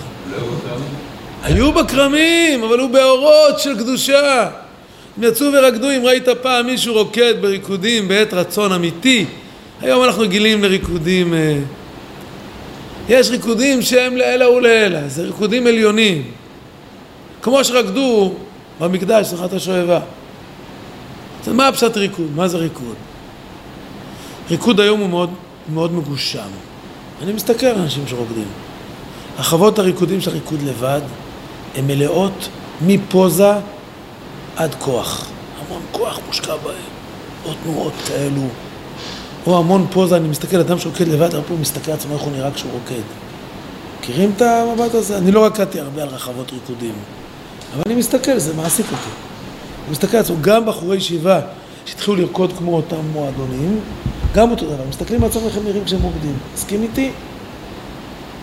היו 1.43 1.73
בכרמים, 1.73 2.65
אבל 2.65 2.79
הוא 2.79 2.91
באורות 2.91 3.59
של 3.59 3.79
קדושה. 3.79 4.51
הם 5.17 5.25
יצאו 5.25 5.47
ורקדו, 5.53 5.91
אם 5.91 6.03
ראית 6.07 6.29
פעם 6.43 6.67
מישהו 6.67 6.95
רוקד 6.95 7.35
בריקודים 7.41 8.09
בעת 8.09 8.35
רצון 8.35 8.73
אמיתי, 8.73 9.25
היום 9.81 10.05
אנחנו 10.05 10.23
רגילים 10.23 10.63
לריקודים... 10.63 11.35
אה, 11.35 11.59
יש 13.09 13.31
ריקודים 13.31 13.83
שהם 13.83 14.17
לעילא 14.17 14.45
ולעילא, 14.45 15.09
זה 15.09 15.23
ריקודים 15.23 15.67
עליונים. 15.67 16.23
כמו 17.43 17.65
שרקדו 17.65 18.35
במקדש, 18.81 19.27
שיחת 19.27 19.53
השואבה. 19.53 20.01
אז 21.47 21.53
מה 21.53 21.69
הפשט 21.69 21.97
ריקוד? 21.97 22.27
מה 22.35 22.49
זה 22.49 22.59
ריקוד? 22.59 22.95
ריקוד 24.51 24.81
היום 24.81 25.01
הוא 25.01 25.09
מאוד, 25.09 25.31
מאוד 25.73 25.93
מגושם. 25.93 26.49
אני 27.23 27.33
מסתכל 27.33 27.67
על 27.67 27.79
אנשים 27.79 28.07
שרוקדים. 28.07 28.49
החוות 29.39 29.79
הריקודים 29.79 30.21
של 30.21 30.31
הריקוד 30.31 30.63
לבד 30.63 31.01
הן 31.75 31.87
מלאות 31.87 32.49
מפוזה 32.87 33.53
עד 34.57 34.75
כוח. 34.75 35.27
המון 35.67 35.83
כוח 35.93 36.19
מושקע 36.27 36.57
בהם, 36.57 36.75
או 37.45 37.53
תנועות 37.63 37.93
כאלו, 38.07 38.49
או 39.47 39.59
המון 39.59 39.87
פוזה, 39.91 40.17
אני 40.17 40.29
מסתכל, 40.29 40.57
אדם 40.57 40.79
שרוקד 40.79 41.09
לבד, 41.09 41.35
הרבה 41.35 41.47
פעמים 41.47 41.63
מסתכל 41.63 41.91
על 41.91 41.97
עצמו 41.97 42.15
איך 42.15 42.23
הוא 42.23 42.33
נראה 42.33 42.51
כשהוא 42.51 42.73
רוקד. 42.73 43.03
מכירים 44.01 44.33
את 44.37 44.43
המבט 44.43 44.95
הזה? 44.95 45.19
אני 45.19 45.33
לא 45.33 45.47
רקדתי 45.47 45.81
הרבה 45.81 46.03
על 46.03 46.09
רחבות 46.09 46.53
ריקודים, 46.53 46.95
אבל 47.75 47.83
אני 47.87 47.95
מסתכל, 47.95 48.39
זה 48.39 48.55
מעסיק 48.55 48.87
אותי. 48.87 49.11
אני 49.85 49.93
מסתכל 49.93 50.17
על 50.17 50.23
עצמו, 50.23 50.37
גם 50.41 50.67
בחורי 50.67 50.97
ישיבה 50.97 51.41
שהתחילו 51.87 52.17
לרקוד 52.17 52.53
כמו 52.59 52.77
אותם 52.77 53.01
מועדונים, 53.13 53.81
גם 54.35 54.51
אותו 54.51 54.67
דבר, 54.67 54.85
מסתכלים 54.89 55.23
על 55.23 55.31
עצמם 55.31 55.43
איך 55.47 55.57
הם 55.57 55.65
נראים 55.65 55.85
כשהם 55.85 56.03
עובדים. 56.03 56.39
מסכים 56.55 56.83
איתי? 56.83 57.11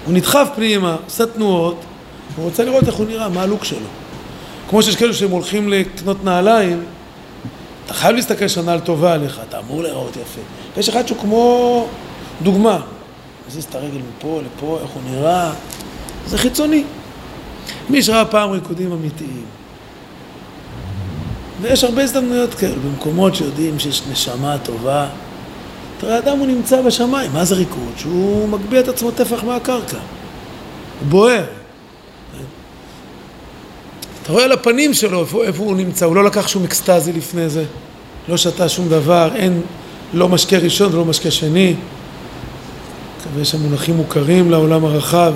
הוא 0.06 0.14
נדחף 0.14 0.48
פנימה, 0.56 0.96
עושה 1.06 1.26
תנועות, 1.26 1.78
הוא 2.36 2.46
רוצה 2.46 2.64
לראות 2.64 2.88
איך 2.88 2.96
הוא 2.96 3.06
נראה, 3.06 3.30
מה 3.30 3.42
הלוק 3.42 3.64
שלו. 3.64 3.88
כמו 4.70 4.84
שיש 4.84 4.96
כאלו 4.96 5.14
שהם 5.14 5.32
הולכים 5.32 5.70
לקנות 5.70 6.24
נעליים, 6.24 6.84
אתה 7.86 7.94
חייב 7.94 8.16
להסתכל 8.16 8.48
שהנעל 8.48 8.80
טובה 8.80 9.14
עליך, 9.14 9.40
אתה 9.50 9.60
אמור 9.60 9.84
להיראות 9.84 10.16
יפה. 10.16 10.42
ויש 10.78 10.90
אחד 10.90 11.08
שהוא 11.08 11.18
כמו 11.18 11.86
דוגמה, 12.42 12.80
מזיז 13.48 13.64
את 13.64 13.76
הרגל 13.76 14.00
מפה 14.18 14.42
לפה, 14.46 14.80
איך 14.82 14.92
הוא 14.92 15.02
נראה, 15.12 15.52
זה 16.28 16.38
חיצוני. 16.38 16.84
מי 17.90 18.04
שראה 18.04 18.26
פעם 18.26 18.50
ריקודים 18.50 18.92
אמיתיים, 18.92 19.46
ויש 21.62 21.84
הרבה 21.84 22.04
הזדמנויות 22.04 22.54
כאלה, 22.54 22.76
במקומות 22.76 23.36
שיודעים 23.36 23.80
שיש 23.80 24.02
נשמה 24.12 24.58
טובה. 24.58 25.08
תראה, 25.98 26.18
אדם 26.18 26.40
הוא 26.40 26.48
נמצא 26.48 26.82
בשמיים, 26.82 27.32
מה 27.34 27.46
זה 27.46 27.56
ריקוד? 27.56 27.94
שהוא 27.98 28.50
מגביה 28.50 28.80
את 28.80 28.88
עצמו 28.88 29.12
טפח 29.12 29.44
מהקרקע. 29.44 29.98
הוא 31.00 31.10
בוער. 31.10 31.44
אתה 34.24 34.32
רואה 34.32 34.44
על 34.44 34.52
הפנים 34.52 34.94
שלו 34.94 35.22
איפה, 35.22 35.44
איפה 35.44 35.64
הוא 35.64 35.76
נמצא, 35.76 36.06
הוא 36.06 36.16
לא 36.16 36.24
לקח 36.24 36.48
שום 36.48 36.64
אקסטזי 36.64 37.14
לפני 37.14 37.50
זה, 37.50 37.66
לא 38.30 38.38
שתה 38.38 38.70
שום 38.70 38.90
דבר, 38.90 39.30
אין 39.36 39.62
לא 40.14 40.30
משקה 40.30 40.58
ראשון 40.58 40.94
ולא 40.94 41.06
משקה 41.06 41.32
שני. 41.32 41.76
מקווה 43.20 43.46
שהמונחים 43.46 43.96
מוכרים 43.96 44.52
לעולם 44.52 44.86
הרחב. 44.86 45.34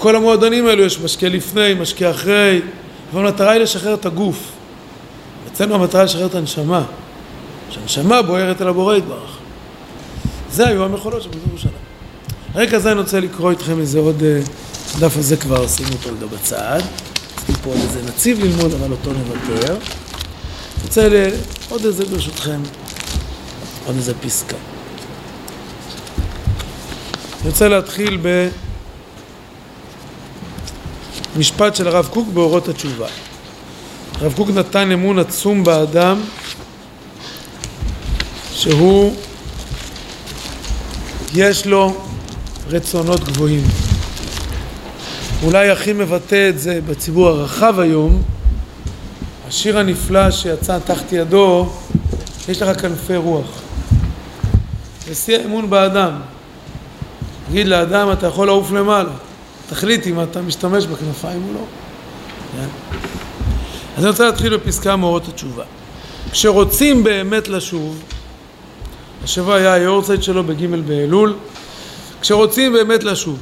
בכל 0.00 0.16
המועדונים 0.16 0.66
האלו 0.66 0.82
יש 0.84 1.00
משקה 1.00 1.28
לפני, 1.28 1.74
משקה 1.74 2.10
אחרי, 2.10 2.60
אבל 3.12 3.26
המטרה 3.26 3.50
היא 3.50 3.60
לשחרר 3.60 3.94
את 3.94 4.06
הגוף. 4.06 4.36
אצלנו 5.52 5.74
המטרה 5.74 6.04
לשחרר 6.04 6.26
את 6.26 6.34
הנשמה, 6.34 6.84
שהנשמה 7.70 8.22
בוערת 8.22 8.62
אל 8.62 8.68
הבורא 8.68 8.96
יתברך. 8.96 9.38
זה 10.52 10.68
היו 10.68 10.84
המכולות 10.84 11.22
של 11.22 11.28
בית 11.28 11.38
ירושלים. 11.48 11.74
הרקע 12.54 12.76
הזה 12.76 12.92
אני 12.92 13.00
רוצה 13.00 13.20
לקרוא 13.20 13.50
איתכם 13.50 13.80
איזה 13.80 13.98
עוד 13.98 14.22
אה, 14.22 14.40
דף 14.98 15.16
הזה 15.16 15.36
כבר, 15.36 15.68
שימו 15.68 15.92
אותו 15.92 16.08
רגע 16.08 16.26
בצד. 16.26 16.80
רציתי 17.34 17.52
פה 17.62 17.70
עוד 17.70 17.78
איזה 17.82 18.02
נציב 18.08 18.44
ללמוד, 18.44 18.72
אבל 18.74 18.90
אותו 18.90 19.10
נוותר. 19.12 19.72
אני 19.72 19.78
רוצה 20.82 21.08
ל... 21.08 21.26
עוד 21.68 21.84
איזה 21.84 22.04
ברשותכם, 22.04 22.60
עוד 23.86 23.96
איזה 23.96 24.14
פסקה. 24.14 24.56
אני 27.40 27.50
רוצה 27.50 27.68
להתחיל 27.68 28.16
במשפט 31.36 31.76
של 31.76 31.88
הרב 31.88 32.08
קוק 32.12 32.28
באורות 32.28 32.68
התשובה. 32.68 33.06
הרב 34.20 34.32
קוק 34.32 34.48
נתן 34.50 34.92
אמון 34.92 35.18
עצום 35.18 35.64
באדם 35.64 36.20
שהוא 38.52 39.16
יש 41.34 41.66
לו 41.66 41.96
רצונות 42.70 43.24
גבוהים. 43.24 43.64
אולי 45.42 45.70
הכי 45.70 45.92
מבטא 45.92 46.48
את 46.48 46.58
זה 46.58 46.80
בציבור 46.86 47.28
הרחב 47.28 47.80
היום, 47.80 48.22
השיר 49.48 49.78
הנפלא 49.78 50.30
שיצא 50.30 50.78
תחת 50.78 51.12
ידו, 51.12 51.72
יש 52.48 52.62
לך 52.62 52.80
כנפי 52.80 53.16
רוח. 53.16 53.46
זה 55.06 55.14
שיא 55.14 55.38
האמון 55.38 55.70
באדם. 55.70 56.12
תגיד 57.48 57.66
לאדם, 57.66 58.12
אתה 58.12 58.26
יכול 58.26 58.46
לעוף 58.46 58.72
למעלה. 58.72 59.29
תחליט 59.70 60.06
אם 60.06 60.22
אתה 60.22 60.42
משתמש 60.42 60.86
בכנפיים 60.86 61.42
או 61.48 61.52
לא. 61.54 61.64
כן? 62.56 62.68
אז 63.96 64.02
אני 64.02 64.10
רוצה 64.10 64.24
להתחיל 64.24 64.56
בפסקה 64.56 64.96
מאורות 64.96 65.28
התשובה. 65.28 65.64
כשרוצים 66.30 67.04
באמת 67.04 67.48
לשוב, 67.48 68.02
השבוע 69.24 69.54
היה 69.54 69.72
היורצייט 69.72 70.22
שלו 70.22 70.44
בג' 70.44 70.66
באלול, 70.66 71.34
כשרוצים 72.20 72.72
באמת 72.72 73.04
לשוב, 73.04 73.38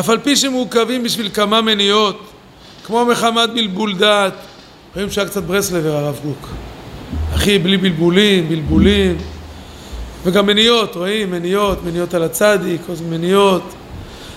אף 0.00 0.08
על 0.08 0.18
פי 0.18 0.36
שמעוכבים 0.36 1.02
בשביל 1.02 1.30
כמה 1.34 1.60
מניעות, 1.60 2.20
כמו 2.86 3.04
מחמת 3.04 3.50
בלבול 3.54 3.94
דעת, 3.94 4.34
רואים 4.94 5.10
שהיה 5.10 5.28
קצת 5.28 5.42
ברסלבר 5.42 5.96
הרב 5.96 6.18
קוק, 6.22 6.48
אחי 7.34 7.58
בלי 7.58 7.76
בלבולים, 7.76 8.48
בלבולים, 8.48 9.16
וגם 10.24 10.46
מניעות, 10.46 10.96
רואים? 10.96 11.30
מניעות, 11.30 11.84
מניעות 11.84 12.14
על 12.14 12.22
הצדיק, 12.22 12.80
מניעות, 13.08 13.62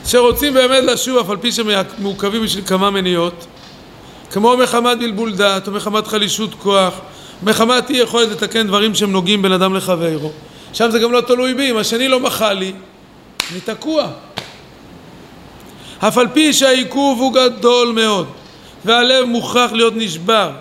שרוצים 0.08 0.54
באמת 0.54 0.84
לשוב 0.84 1.18
אף 1.18 1.30
על 1.30 1.38
פי 1.38 1.52
שמעוכבים 1.52 2.44
בשביל 2.44 2.66
כמה 2.66 2.92
מניעות, 2.92 3.46
כמו 4.32 4.58
מחמת 4.58 5.00
בלבול 5.00 5.36
דעת, 5.36 5.68
או 5.68 5.72
מחמת 5.72 6.08
חלישות 6.08 6.54
כוח, 6.54 6.94
מחמת 7.44 7.90
אי 7.90 7.98
יכולת 7.98 8.30
לתקן 8.30 8.68
דברים 8.68 8.96
שהם 8.96 9.12
נוגעים 9.12 9.42
בין 9.42 9.52
אדם 9.52 9.76
לחברו. 9.76 10.32
שם 10.74 10.92
זה 10.92 11.00
גם 11.00 11.12
לא 11.12 11.22
תלוי 11.22 11.54
בי, 11.54 11.72
אם 11.72 11.78
השני 11.78 12.08
לא 12.08 12.20
מחה 12.20 12.54
לי, 12.54 12.74
אני 13.52 13.60
תקוע. 13.60 14.08
אף 16.00 16.18
על 16.18 16.28
פי 16.34 16.54
שהעיכוב 16.54 17.20
הוא 17.20 17.34
גדול 17.34 17.92
מאוד, 17.92 18.28
והלב 18.86 19.26
מוכרח 19.26 19.72
להיות 19.72 19.94
נשבר, 19.96 20.52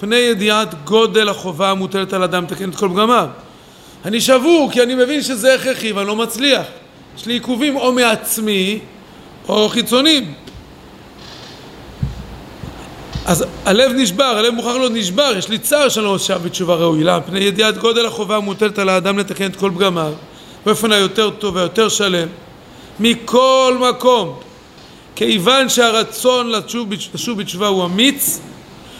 פני 0.00 0.16
ידיעת 0.16 0.84
גודל 0.84 1.28
החובה 1.28 1.70
המוטלת 1.70 2.12
על 2.12 2.22
אדם 2.22 2.44
לתקן 2.44 2.70
את 2.70 2.76
כל 2.76 2.88
פגמיו. 2.88 3.28
אני 4.04 4.20
שבור 4.20 4.68
כי 4.72 4.82
אני 4.82 4.94
מבין 4.94 5.22
שזה 5.22 5.54
הכרחי 5.54 5.92
ואני 5.92 6.06
לא 6.06 6.16
מצליח. 6.16 6.66
יש 7.16 7.26
לי 7.26 7.32
עיכובים 7.32 7.76
או 7.76 7.92
מעצמי 7.92 8.78
או 9.48 9.68
חיצוניים. 9.68 10.34
אז 13.26 13.44
הלב 13.64 13.92
נשבר, 13.92 14.24
הלב 14.24 14.54
מוכרח 14.54 14.76
להיות 14.76 14.92
נשבר, 14.92 15.34
יש 15.38 15.48
לי 15.48 15.58
צער 15.58 15.88
שאני 15.88 16.04
לא 16.04 16.18
שב 16.18 16.40
בתשובה 16.44 16.74
ראויה, 16.74 17.18
מפני 17.18 17.40
ידיעת 17.40 17.78
גודל 17.78 18.06
החובה 18.06 18.36
המוטלת 18.36 18.78
על 18.78 18.88
האדם 18.88 19.18
לתקן 19.18 19.46
את 19.46 19.56
כל 19.56 19.70
פגמיו, 19.74 20.12
באופן 20.66 20.92
היותר 20.92 21.30
טוב 21.30 21.56
והיותר 21.56 21.88
שלם. 21.88 22.28
מכל 23.00 23.76
מקום, 23.90 24.38
כיוון 25.16 25.68
שהרצון 25.68 26.50
לשוב, 26.50 26.88
לשוב 27.14 27.38
בתשובה 27.38 27.66
הוא 27.66 27.84
אמיץ, 27.84 28.40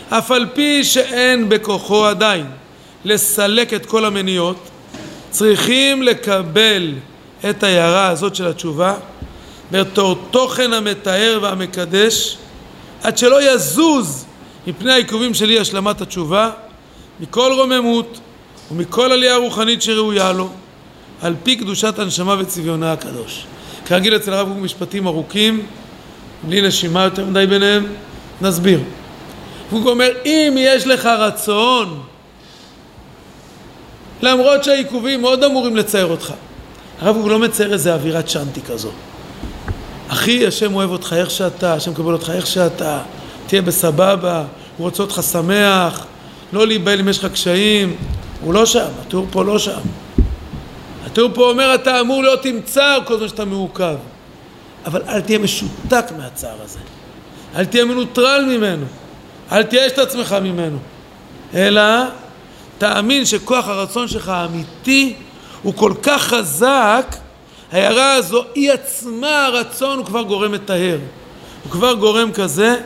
אף 0.09 0.31
על 0.31 0.47
פי 0.55 0.85
שאין 0.85 1.49
בכוחו 1.49 2.07
עדיין 2.07 2.47
לסלק 3.05 3.75
את 3.75 3.87
כל 3.87 4.05
המניעות, 4.05 4.57
צריכים 5.31 6.03
לקבל 6.03 6.93
את 7.51 7.63
ההערה 7.63 8.09
הזאת 8.09 8.35
של 8.35 8.47
התשובה 8.47 8.95
בתור 9.71 10.17
תוכן 10.31 10.73
המתאר 10.73 11.39
והמקדש 11.43 12.37
עד 13.03 13.19
שלא 13.19 13.53
יזוז 13.53 14.25
מפני 14.67 14.93
העיכובים 14.93 15.35
של 15.35 15.51
אי 15.51 15.61
השלמת 15.61 16.01
התשובה 16.01 16.51
מכל 17.21 17.53
רוממות 17.57 18.19
ומכל 18.71 19.13
עלייה 19.13 19.37
רוחנית 19.37 19.83
שראויה 19.83 20.33
לו 20.33 20.49
על 21.23 21.35
פי 21.43 21.57
קדושת 21.57 21.99
הנשמה 21.99 22.37
וצביונה 22.39 22.93
הקדוש. 22.93 23.45
כרגיל 23.87 24.17
אצל 24.17 24.33
הרב 24.33 24.49
משפטים 24.49 25.07
ארוכים 25.07 25.67
בלי 26.43 26.63
נשימה 26.63 27.05
יותר 27.05 27.25
מדי 27.25 27.47
ביניהם, 27.47 27.87
נסביר. 28.41 28.81
הוא 29.71 29.91
אומר, 29.91 30.09
אם 30.25 30.55
יש 30.59 30.87
לך 30.87 31.07
רצון, 31.07 32.03
למרות 34.23 34.65
שהעיכובים 34.65 35.21
מאוד 35.21 35.45
אמורים 35.45 35.77
לצייר 35.77 36.07
אותך, 36.07 36.33
הרב 37.03 37.17
הוא 37.17 37.31
לא 37.31 37.39
מצייר 37.39 37.73
איזה 37.73 37.95
אווירת 37.95 38.29
שאנטי 38.29 38.63
כזו. 38.63 38.91
אחי, 40.09 40.47
השם 40.47 40.75
אוהב 40.75 40.91
אותך 40.91 41.15
איך 41.19 41.31
שאתה, 41.31 41.75
השם 41.75 41.91
מקבל 41.91 42.13
אותך 42.13 42.31
איך 42.31 42.47
שאתה, 42.47 43.01
תהיה 43.47 43.63
בסבבה, 43.63 44.45
הוא 44.77 44.85
רוצה 44.85 45.03
אותך 45.03 45.21
שמח, 45.33 46.07
לא 46.53 46.67
להיבהל 46.67 47.01
אם 47.01 47.09
יש 47.09 47.19
לך 47.19 47.33
קשיים, 47.33 47.97
הוא 48.41 48.55
לא 48.55 48.67
שם, 48.67 48.87
התיאור 49.01 49.27
פה 49.31 49.45
לא 49.45 49.59
שם. 49.59 49.81
התיאור 51.07 51.31
פה 51.35 51.51
אומר, 51.51 51.75
אתה 51.75 52.01
אמור 52.01 52.23
להיות 52.23 52.45
עם 52.45 52.61
צער 52.65 52.99
כל 53.05 53.19
זמן 53.19 53.29
שאתה 53.29 53.45
מעוכב. 53.45 53.97
אבל 54.87 55.03
אל 55.09 55.21
תהיה 55.21 55.39
משותק 55.39 56.05
מהצער 56.19 56.57
הזה. 56.65 56.79
אל 57.57 57.65
תהיה 57.65 57.85
מנוטרל 57.85 58.45
ממנו. 58.45 58.87
אל 59.53 59.63
תייאש 59.63 59.93
את 59.93 59.99
עצמך 59.99 60.37
ממנו. 60.43 60.79
אלא 61.55 61.83
תאמין 62.79 63.25
שכוח 63.25 63.69
הרצון 63.69 64.09
שלך 64.09 64.29
האמיתי 64.29 65.15
הוא 65.63 65.75
כל 65.75 65.93
כך 66.03 66.23
חזק, 66.23 67.17
ההערה 67.73 68.15
הזו 68.15 68.45
היא 68.55 68.73
עצמה 68.73 69.47
הרצון 69.47 69.99
הוא 69.99 70.07
כבר 70.07 70.23
גורם 70.23 70.53
מטהר. 70.53 70.99
הוא 71.65 71.73
כבר 71.73 71.95
גורם 71.95 72.33
כזה 72.33 72.77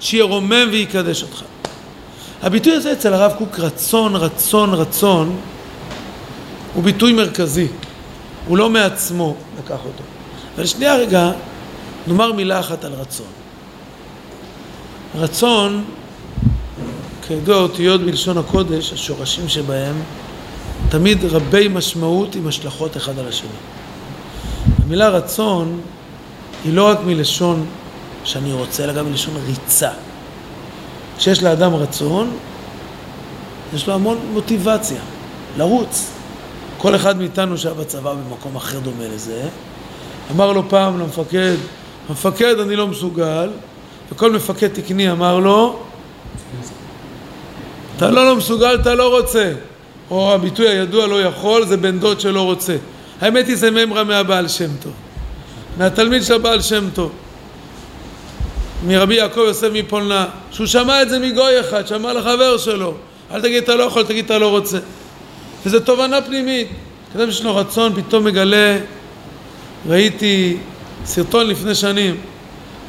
שירומם 0.00 0.68
ויקדש 0.70 1.22
אותך. 1.22 1.42
הביטוי 2.42 2.72
הזה 2.72 2.92
אצל 2.92 3.14
הרב 3.14 3.32
קוק, 3.38 3.60
רצון, 3.60 4.16
רצון, 4.16 4.74
רצון, 4.74 5.36
הוא 6.74 6.82
ביטוי 6.84 7.12
מרכזי. 7.12 7.68
הוא 8.46 8.56
לא 8.56 8.70
מעצמו 8.70 9.36
לקח 9.58 9.78
אותו. 9.84 10.02
אבל 10.56 10.66
שנייה 10.66 10.96
רגע, 10.96 11.32
נאמר 12.06 12.32
מילה 12.32 12.60
אחת 12.60 12.84
על 12.84 12.92
רצון. 12.92 13.26
רצון, 15.14 15.84
כידוע 17.26 17.56
אותיות 17.56 18.00
בלשון 18.00 18.38
הקודש, 18.38 18.92
השורשים 18.92 19.48
שבהם 19.48 20.02
תמיד 20.88 21.24
רבי 21.24 21.68
משמעות 21.68 22.34
עם 22.34 22.46
השלכות 22.46 22.96
אחד 22.96 23.18
על 23.18 23.28
השני. 23.28 23.48
המילה 24.84 25.08
רצון 25.08 25.80
היא 26.64 26.74
לא 26.74 26.88
רק 26.88 26.98
מלשון 27.06 27.66
שאני 28.24 28.52
רוצה, 28.52 28.84
אלא 28.84 28.92
גם 28.92 29.10
מלשון 29.10 29.34
ריצה. 29.46 29.90
כשיש 31.18 31.42
לאדם 31.42 31.74
רצון, 31.74 32.36
יש 33.74 33.88
לו 33.88 33.94
המון 33.94 34.18
מוטיבציה, 34.32 35.00
לרוץ. 35.56 36.10
כל 36.78 36.96
אחד 36.96 37.18
מאיתנו 37.18 37.58
שהיה 37.58 37.74
בצבא 37.74 38.14
במקום 38.14 38.56
אחר 38.56 38.78
דומה 38.78 39.04
לזה, 39.14 39.48
אמר 40.30 40.52
לו 40.52 40.68
פעם 40.68 41.00
למפקד, 41.00 41.56
המפקד 42.08 42.58
אני 42.60 42.76
לא 42.76 42.86
מסוגל, 42.86 43.50
וכל 44.12 44.32
מפקד 44.32 44.68
תקני 44.68 45.10
אמר 45.10 45.38
לו, 45.38 45.78
אתה 47.96 48.10
לא 48.10 48.26
לא 48.26 48.36
מסוגל, 48.36 48.74
אתה 48.80 48.94
לא 48.94 49.18
רוצה. 49.18 49.52
או 50.10 50.34
הביטוי 50.34 50.68
הידוע 50.68 51.06
לא 51.06 51.22
יכול, 51.22 51.66
זה 51.66 51.76
בן 51.76 51.98
דוד 51.98 52.20
שלא 52.20 52.40
רוצה. 52.40 52.76
האמת 53.20 53.46
היא 53.46 53.56
זה 53.56 53.70
ממרה 53.70 54.04
מהבעל 54.04 54.48
שם 54.48 54.70
טוב. 54.82 54.92
מהתלמיד 55.78 56.22
של 56.22 56.34
הבעל 56.34 56.62
שם 56.62 56.88
טוב. 56.94 57.12
מרבי 58.86 59.14
יעקב 59.14 59.40
יוסף 59.40 59.68
מפולנה, 59.72 60.26
שהוא 60.50 60.66
שמע 60.66 61.02
את 61.02 61.08
זה 61.08 61.18
מגוי 61.18 61.60
אחד, 61.60 61.86
שמע 61.86 62.12
לחבר 62.12 62.58
שלו, 62.58 62.94
אל 63.32 63.42
תגיד 63.42 63.62
אתה 63.62 63.74
לא 63.74 63.82
יכול, 63.82 64.02
תגיד 64.02 64.24
אתה 64.24 64.38
לא 64.38 64.50
רוצה. 64.50 64.78
וזו 65.66 65.80
תובנה 65.80 66.22
פנימית. 66.22 66.68
כאדם 67.12 67.30
שיש 67.30 67.42
לו 67.42 67.56
רצון, 67.56 68.02
פתאום 68.02 68.24
מגלה, 68.24 68.78
ראיתי 69.88 70.56
סרטון 71.04 71.46
לפני 71.46 71.74
שנים, 71.74 72.16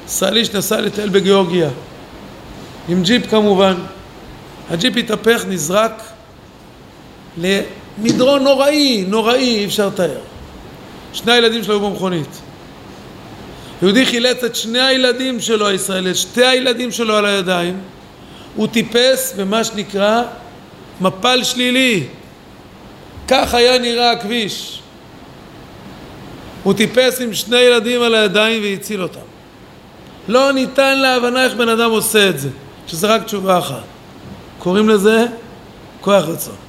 ישראלי 0.08 0.46
שנסע 0.46 0.82
לטייל 0.82 1.10
בגיאורגיה, 1.10 1.70
עם 2.90 3.04
ג'יפ 3.04 3.30
כמובן. 3.30 3.74
הג'יפ 4.70 4.98
התהפך, 4.98 5.46
נזרק 5.48 6.02
למדרון 7.38 8.44
נוראי, 8.44 9.06
נוראי, 9.08 9.58
אי 9.58 9.66
אפשר 9.66 9.88
לתאר. 9.88 10.20
שני 11.14 11.32
הילדים 11.32 11.64
שלו 11.64 11.74
היו 11.74 11.90
במכונית. 11.90 12.42
יהודי 13.82 14.06
חילץ 14.06 14.44
את 14.44 14.56
שני 14.56 14.82
הילדים 14.82 15.40
שלו 15.40 15.68
הישראלי, 15.68 16.12
את 16.12 16.16
שתי 16.16 16.46
הילדים 16.46 16.92
שלו 16.92 17.16
על 17.16 17.26
הידיים, 17.26 17.80
הוא 18.56 18.68
טיפס 18.68 19.34
במה 19.38 19.64
שנקרא 19.64 20.22
מפל 21.02 21.44
שלילי. 21.44 22.04
כך 23.28 23.54
היה 23.54 23.78
נראה 23.78 24.12
הכביש. 24.12 24.80
הוא 26.64 26.74
טיפס 26.74 27.22
עם 27.22 27.34
שני 27.34 27.60
ילדים 27.60 28.02
על 28.02 28.16
הידיים 28.16 28.64
והציל 28.64 29.04
אותם. 29.04 29.20
לא 30.28 30.52
ניתן 30.52 31.00
להבנה 31.00 31.44
איך 31.44 31.54
בן 31.54 31.70
אדם 31.70 31.92
עושה 31.92 32.30
את 32.30 32.40
זה, 32.40 32.50
שזה 32.88 33.08
רק 33.08 33.24
תשובה 33.24 33.60
אחת. 33.60 33.84
קוראים 34.60 34.90
לזה 34.90 35.26
כוח 36.02 36.24
רצון. 36.24 36.67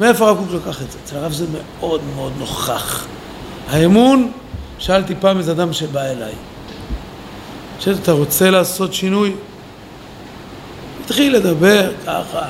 מאיפה 0.00 0.28
הרב 0.28 0.38
קוק 0.38 0.62
לקח 0.62 0.82
את 0.82 0.90
זה? 0.90 0.98
אצל 1.04 1.16
הרב 1.16 1.32
זה 1.32 1.46
מאוד 1.52 2.00
מאוד 2.16 2.32
נוכח. 2.38 3.06
האמון, 3.68 4.32
שאלתי 4.78 5.14
פעם 5.20 5.38
איזה 5.38 5.52
אדם 5.52 5.72
שבא 5.72 6.02
אליי, 6.02 6.32
שאלתי, 7.80 8.02
אתה 8.02 8.12
רוצה 8.12 8.50
לעשות 8.50 8.94
שינוי? 8.94 9.34
התחיל 11.04 11.36
לדבר 11.36 11.90
ככה. 12.06 12.48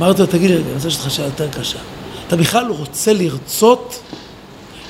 אמרתי 0.00 0.20
לו, 0.20 0.26
תגיד 0.26 0.50
לי, 0.50 0.56
אני 0.56 0.72
רוצה 0.74 0.88
לשאול 0.88 1.02
אותך 1.04 1.14
שאלה 1.14 1.26
יותר 1.26 1.48
קשה. 1.60 1.78
אתה 2.26 2.36
בכלל 2.36 2.66
רוצה 2.66 3.12
לרצות? 3.12 4.00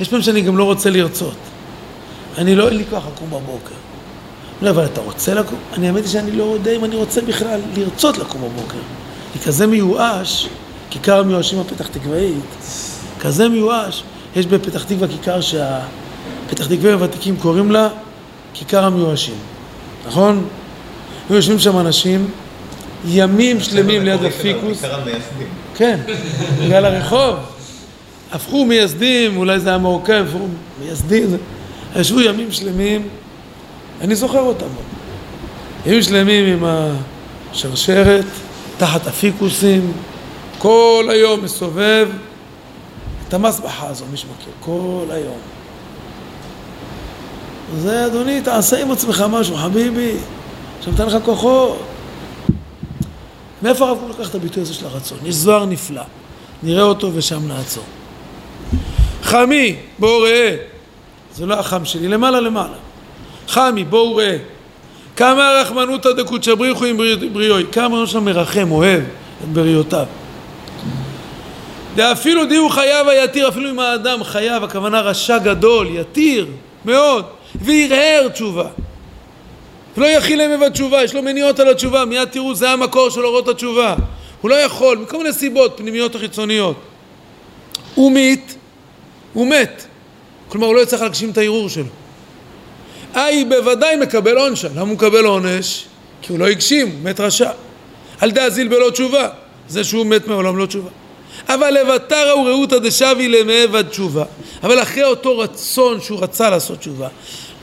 יש 0.00 0.08
פעמים 0.08 0.22
שאני 0.22 0.40
גם 0.40 0.58
לא 0.58 0.64
רוצה 0.64 0.90
לרצות. 0.90 1.36
אני 2.38 2.56
לא, 2.56 2.68
אין 2.68 2.76
לי 2.76 2.84
כוח 2.90 3.04
לקום 3.14 3.30
בבוקר. 3.30 3.74
לא, 4.62 4.70
אבל 4.70 4.84
אתה 4.84 5.00
רוצה 5.00 5.34
לקום? 5.34 5.58
אני 5.72 5.86
האמת 5.86 6.02
היא 6.02 6.12
שאני 6.12 6.32
לא 6.32 6.44
יודע 6.44 6.70
אם 6.76 6.84
אני 6.84 6.96
רוצה 6.96 7.20
בכלל 7.20 7.60
לרצות 7.76 8.18
לקום 8.18 8.42
בבוקר. 8.42 8.78
אני 9.34 9.42
כזה 9.44 9.66
מיואש, 9.66 10.48
כיכר 10.90 11.20
המיואשים 11.20 11.58
הפתח 11.58 11.86
תקוואית, 11.86 12.44
כזה 13.20 13.48
מיואש. 13.48 14.02
יש 14.36 14.46
בפתח 14.46 14.84
תקווה 14.84 15.08
כיכר 15.08 15.40
שהפתח 15.40 16.66
תקווה 16.66 16.92
הוותיקים 16.92 17.36
קוראים 17.36 17.72
לה 17.72 17.88
כיכר 18.54 18.84
המיואשים, 18.84 19.34
נכון? 20.06 20.44
היו 21.28 21.36
יושבים 21.36 21.58
שם 21.58 21.78
אנשים 21.78 22.30
ימים 23.06 23.60
שלמים 23.60 24.04
ליד 24.04 24.24
הפיקוס. 24.24 24.82
כן, 25.74 26.00
בגלל 26.62 26.84
הרחוב. 26.84 27.36
הפכו 28.32 28.64
מייסדים, 28.64 29.36
אולי 29.36 29.60
זה 29.60 29.68
היה 29.68 29.78
מרוקאים, 29.78 30.24
הפכו 30.24 30.46
מייסדים. 30.80 31.36
ישבו 31.96 32.20
ימים 32.20 32.52
שלמים, 32.52 33.08
אני 34.00 34.14
זוכר 34.14 34.40
אותם. 34.40 34.66
ימים 35.86 36.02
שלמים 36.02 36.46
עם 36.46 36.64
השרשרת, 37.52 38.24
תחת 38.78 39.06
הפיקוסים, 39.06 39.92
כל 40.58 41.08
היום 41.10 41.44
מסובב 41.44 42.08
את 43.28 43.34
המסבחה 43.34 43.86
הזו, 43.86 44.04
מי 44.10 44.16
שמכיר, 44.16 44.52
כל 44.60 45.04
היום. 45.10 45.38
זה, 47.76 48.06
אדוני, 48.06 48.40
תעשה 48.40 48.82
עם 48.82 48.90
עצמך 48.90 49.24
משהו, 49.30 49.56
חביבי, 49.56 50.12
שנותן 50.84 51.06
לך 51.06 51.16
כוחות. 51.24 51.78
מאיפה 53.62 53.88
הרב 53.88 53.98
לקח 54.10 54.30
את 54.30 54.34
הביטוי 54.34 54.62
הזה 54.62 54.74
של 54.74 54.86
הרצון? 54.86 55.18
יש 55.24 55.34
זוהר 55.34 55.66
נפלא, 55.66 56.02
נראה 56.62 56.82
אותו 56.82 57.10
ושם 57.14 57.48
נעצור. 57.48 57.84
חמי, 59.22 59.76
בואו 59.98 60.20
ראה, 60.20 60.56
זה 61.34 61.46
לא 61.46 61.54
החם 61.54 61.84
שלי, 61.84 62.08
למעלה 62.08 62.40
למעלה. 62.40 62.76
חמי, 63.48 63.84
בואו 63.84 64.16
ראה. 64.16 64.36
כמה 65.16 65.50
רחמנותא 65.60 66.12
דקודשא 66.12 66.54
בריחו 66.54 66.84
עם 66.84 66.96
בריאוי, 67.32 67.64
כמה 67.72 68.00
ראש 68.00 68.14
מרחם, 68.14 68.70
אוהב 68.70 69.02
את 69.44 69.48
בריאותיו. 69.48 70.06
דאפילו 71.98 72.46
דיהו 72.46 72.68
חייו 72.68 73.10
היתיר, 73.10 73.48
אפילו 73.48 73.70
אם 73.70 73.78
האדם 73.78 74.24
חייב, 74.24 74.64
הכוונה 74.64 75.00
רשע 75.00 75.38
גדול, 75.38 75.88
יתיר 75.90 76.46
מאוד, 76.84 77.24
וירהר 77.60 78.28
תשובה. 78.28 78.68
לא 79.96 80.06
יכיל 80.06 80.38
להם 80.38 80.60
בתשובה, 80.60 81.02
יש 81.02 81.14
לו 81.14 81.22
מניעות 81.22 81.60
על 81.60 81.68
התשובה, 81.68 82.04
מיד 82.04 82.28
תראו, 82.28 82.54
זה 82.54 82.70
המקור 82.70 83.10
של 83.10 83.24
אורות 83.24 83.48
התשובה. 83.48 83.94
הוא 84.40 84.50
לא 84.50 84.54
יכול, 84.54 84.98
מכל 84.98 85.18
מיני 85.18 85.32
סיבות 85.32 85.74
פנימיות 85.76 86.14
או 86.14 86.20
חיצוניות. 86.20 86.76
הוא 87.94 88.12
מת, 88.12 88.54
הוא 89.32 89.46
מת. 89.46 89.84
כלומר, 90.48 90.66
הוא 90.66 90.74
לא 90.74 90.80
יצטרך 90.80 91.02
להגשים 91.02 91.30
את 91.30 91.38
הערעור 91.38 91.68
שלו. 91.68 91.84
איי, 93.14 93.44
בוודאי 93.44 93.96
מקבל 93.96 94.36
עונש. 94.36 94.64
למה 94.64 94.80
הוא 94.80 94.88
מקבל 94.88 95.24
עונש? 95.24 95.84
כי 96.22 96.32
הוא 96.32 96.38
לא 96.38 96.46
הגשים, 96.46 96.86
הוא 96.86 96.94
מת 97.02 97.20
רשע. 97.20 97.50
על 98.20 98.30
דאזיל 98.30 98.68
בלא 98.68 98.90
תשובה. 98.90 99.28
זה 99.68 99.84
שהוא 99.84 100.06
מת 100.06 100.26
מעולם 100.26 100.58
לא 100.58 100.66
תשובה. 100.66 100.90
אבל 101.48 101.70
לבטרה 101.70 102.38
ורעותא 102.38 102.78
דשבי 102.78 103.28
למעבד 103.28 103.88
תשובה. 103.88 104.24
אבל 104.62 104.82
אחרי 104.82 105.04
אותו 105.04 105.38
רצון 105.38 106.00
שהוא 106.00 106.22
רצה 106.22 106.50
לעשות 106.50 106.78
תשובה, 106.78 107.08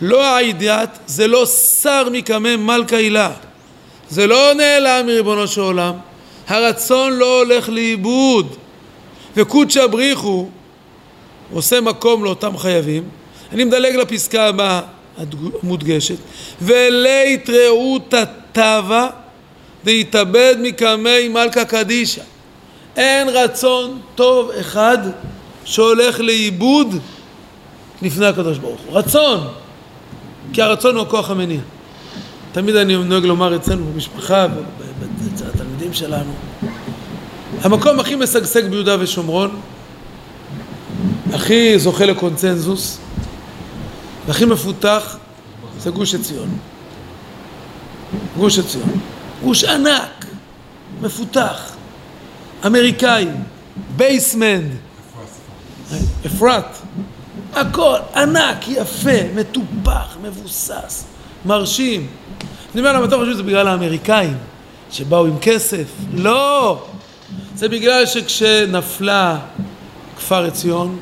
לא 0.01 0.35
הידיעת, 0.35 0.99
זה 1.07 1.27
לא 1.27 1.45
שר 1.45 2.07
מקמא 2.11 2.55
מלכה 2.55 2.97
הילה. 2.97 3.31
זה 4.09 4.27
לא 4.27 4.53
נעלם 4.53 5.05
מריבונו 5.05 5.47
של 5.47 5.61
עולם. 5.61 5.93
הרצון 6.47 7.13
לא 7.13 7.39
הולך 7.39 7.69
לאיבוד. 7.69 8.55
וקודשא 9.37 9.87
בריחו 9.87 10.47
עושה 11.53 11.81
מקום 11.81 12.23
לאותם 12.23 12.57
חייבים. 12.57 13.03
אני 13.51 13.63
מדלג 13.63 13.95
לפסקה 13.95 14.47
הבאה 14.47 14.81
המודגשת. 15.63 16.15
ולית 16.61 17.49
רעותא 17.49 18.23
תבה 18.51 19.07
דהתאבד 19.83 20.55
מקמי 20.59 21.27
מלכה 21.27 21.65
קדישא. 21.65 22.21
אין 22.95 23.29
רצון 23.29 23.99
טוב 24.15 24.49
אחד 24.59 24.97
שהולך 25.65 26.19
לאיבוד 26.19 26.95
לפני 28.01 28.25
הקדוש 28.25 28.57
ברוך 28.57 28.81
הוא. 28.81 28.97
רצון, 28.97 29.47
כי 30.53 30.61
הרצון 30.61 30.95
הוא 30.95 31.03
הכוח 31.03 31.29
המניע. 31.29 31.59
תמיד 32.51 32.75
אני 32.75 32.95
נוהג 32.95 33.25
לומר 33.25 33.55
אצלנו 33.55 33.85
במשפחה, 33.93 34.47
אצל 35.33 35.45
התלמידים 35.53 35.93
שלנו, 35.93 36.33
המקום 37.61 37.99
הכי 37.99 38.15
משגשג 38.15 38.67
ביהודה 38.69 38.95
ושומרון, 38.99 39.59
הכי 41.33 41.79
זוכה 41.79 42.05
לקונצנזוס, 42.05 42.97
והכי 44.27 44.45
מפותח, 44.45 45.17
זה 45.79 45.89
גוש 45.89 46.15
עציון. 46.15 46.57
גוש 48.37 48.59
עציון. 48.59 48.99
גוש 49.43 49.63
ענק, 49.63 50.25
מפותח. 51.01 51.74
אמריקאים, 52.65 53.43
basement, 53.95 54.71
אפרת, 56.25 56.65
הכל 57.53 57.95
ענק, 58.15 58.67
יפה, 58.67 59.33
מטופח, 59.35 60.17
מבוסס, 60.21 61.05
מרשים. 61.45 62.07
אני 62.73 62.81
אומר 62.81 62.93
למה 62.93 63.05
אתה 63.05 63.15
חושב 63.15 63.33
שזה 63.33 63.43
בגלל 63.43 63.67
האמריקאים 63.67 64.37
שבאו 64.91 65.25
עם 65.25 65.37
כסף? 65.41 65.85
לא! 66.13 66.83
זה 67.55 67.69
בגלל 67.69 68.05
שכשנפלה 68.05 69.37
כפר 70.17 70.45
עציון, 70.45 70.99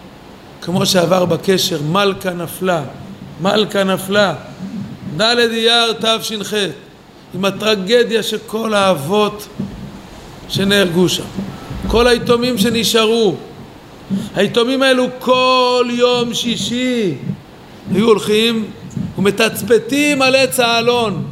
כמו 0.62 0.86
שעבר 0.86 1.26
בקשר, 1.26 1.82
מלכה 1.82 2.30
נפלה, 2.30 2.84
מלכה 3.42 3.84
נפלה, 3.84 4.36
ד' 5.18 5.22
אייר 5.22 5.94
תש"ח, 5.94 6.54
עם 7.34 7.46
הטרגדיה 7.46 8.24
שכל 8.24 8.74
האבות 8.74 9.48
שנהרגו 10.50 11.10
שם, 11.10 11.24
כל 11.88 12.08
היתומים 12.08 12.58
שנשארו. 12.58 13.36
היתומים 14.36 14.82
האלו 14.82 15.06
כל 15.20 15.88
יום 15.90 16.34
שישי 16.34 17.16
היו 17.94 18.06
הולכים 18.08 18.66
ומתצפתים 19.18 20.22
על 20.22 20.36
עץ 20.36 20.60
האלון. 20.60 21.24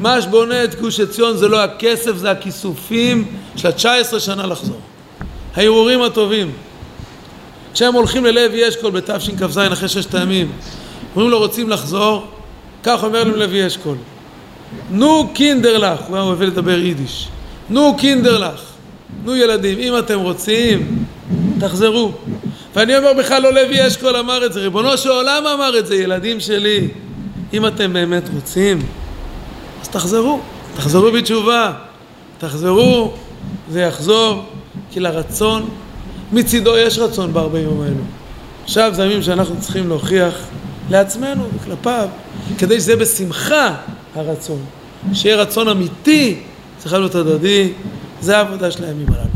מה 0.00 0.22
שבונה 0.22 0.64
את 0.64 0.80
גוש 0.80 1.00
עציון 1.00 1.36
זה 1.36 1.48
לא 1.48 1.62
הכסף, 1.62 2.16
זה 2.16 2.30
הכיסופים 2.30 3.24
של 3.56 3.68
ה-19 3.68 4.18
שנה 4.18 4.46
לחזור. 4.46 4.80
הערעורים 5.54 6.02
הטובים. 6.02 6.52
כשהם 7.74 7.94
הולכים 7.94 8.24
ללוי 8.24 8.68
אשכול 8.68 8.90
בתשכ"ז 8.90 9.58
אחרי 9.72 9.88
ששת 9.88 10.14
הימים, 10.14 10.52
אומרים 11.14 11.30
לו 11.30 11.38
רוצים 11.38 11.68
לחזור, 11.68 12.26
כך 12.82 13.04
אומר 13.04 13.24
להם 13.24 13.34
לוי 13.34 13.66
אשכול, 13.66 13.96
נו 14.90 15.30
קינדר 15.34 15.78
לך, 15.78 16.00
הוא 16.08 16.16
היה 16.16 16.24
אוהב 16.24 16.42
לדבר 16.42 16.78
יידיש, 16.78 17.28
נו 17.70 17.96
קינדר 17.98 18.38
לך, 18.38 18.60
נו 19.24 19.36
ילדים, 19.36 19.78
אם 19.78 19.98
אתם 19.98 20.18
רוצים, 20.18 21.04
תחזרו. 21.60 22.12
ואני 22.74 22.96
אומר 22.96 23.12
בכלל 23.18 23.42
לא 23.42 23.52
לוי 23.52 23.86
אשכול 23.86 24.16
אמר 24.16 24.46
את 24.46 24.52
זה, 24.52 24.60
ריבונו 24.60 24.98
של 24.98 25.08
עולם 25.10 25.46
אמר 25.46 25.78
את 25.78 25.86
זה, 25.86 25.96
ילדים 25.96 26.40
שלי, 26.40 26.88
אם 27.52 27.66
אתם 27.66 27.92
באמת 27.92 28.22
רוצים, 28.34 28.78
אז 29.82 29.88
תחזרו, 29.88 30.40
תחזרו 30.76 31.12
בתשובה, 31.12 31.72
תחזרו, 32.38 33.12
זה 33.70 33.80
יחזור, 33.80 34.44
כי 34.90 35.00
לרצון, 35.00 35.68
מצידו 36.32 36.78
יש 36.78 36.98
רצון 36.98 37.32
בארבעים 37.32 37.64
יום 37.64 37.80
האלו. 37.80 38.04
עכשיו 38.64 38.92
זה 38.94 39.02
הימים 39.02 39.22
שאנחנו 39.22 39.60
צריכים 39.60 39.88
להוכיח 39.88 40.34
לעצמנו 40.90 41.48
וכלפיו, 41.54 42.08
כדי 42.58 42.80
שזה 42.80 42.96
בשמחה 42.96 43.74
הרצון, 44.14 44.64
שיהיה 45.12 45.36
רצון 45.36 45.68
אמיתי, 45.68 46.40
צריך 46.82 46.94
להיות 46.94 47.14
הדדי, 47.14 47.72
זה 48.20 48.38
העבודה 48.38 48.70
של 48.70 48.84
הימים 48.84 49.06
הללו. 49.08 49.30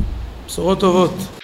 בשורות 0.47 0.81
טובות. 0.81 1.36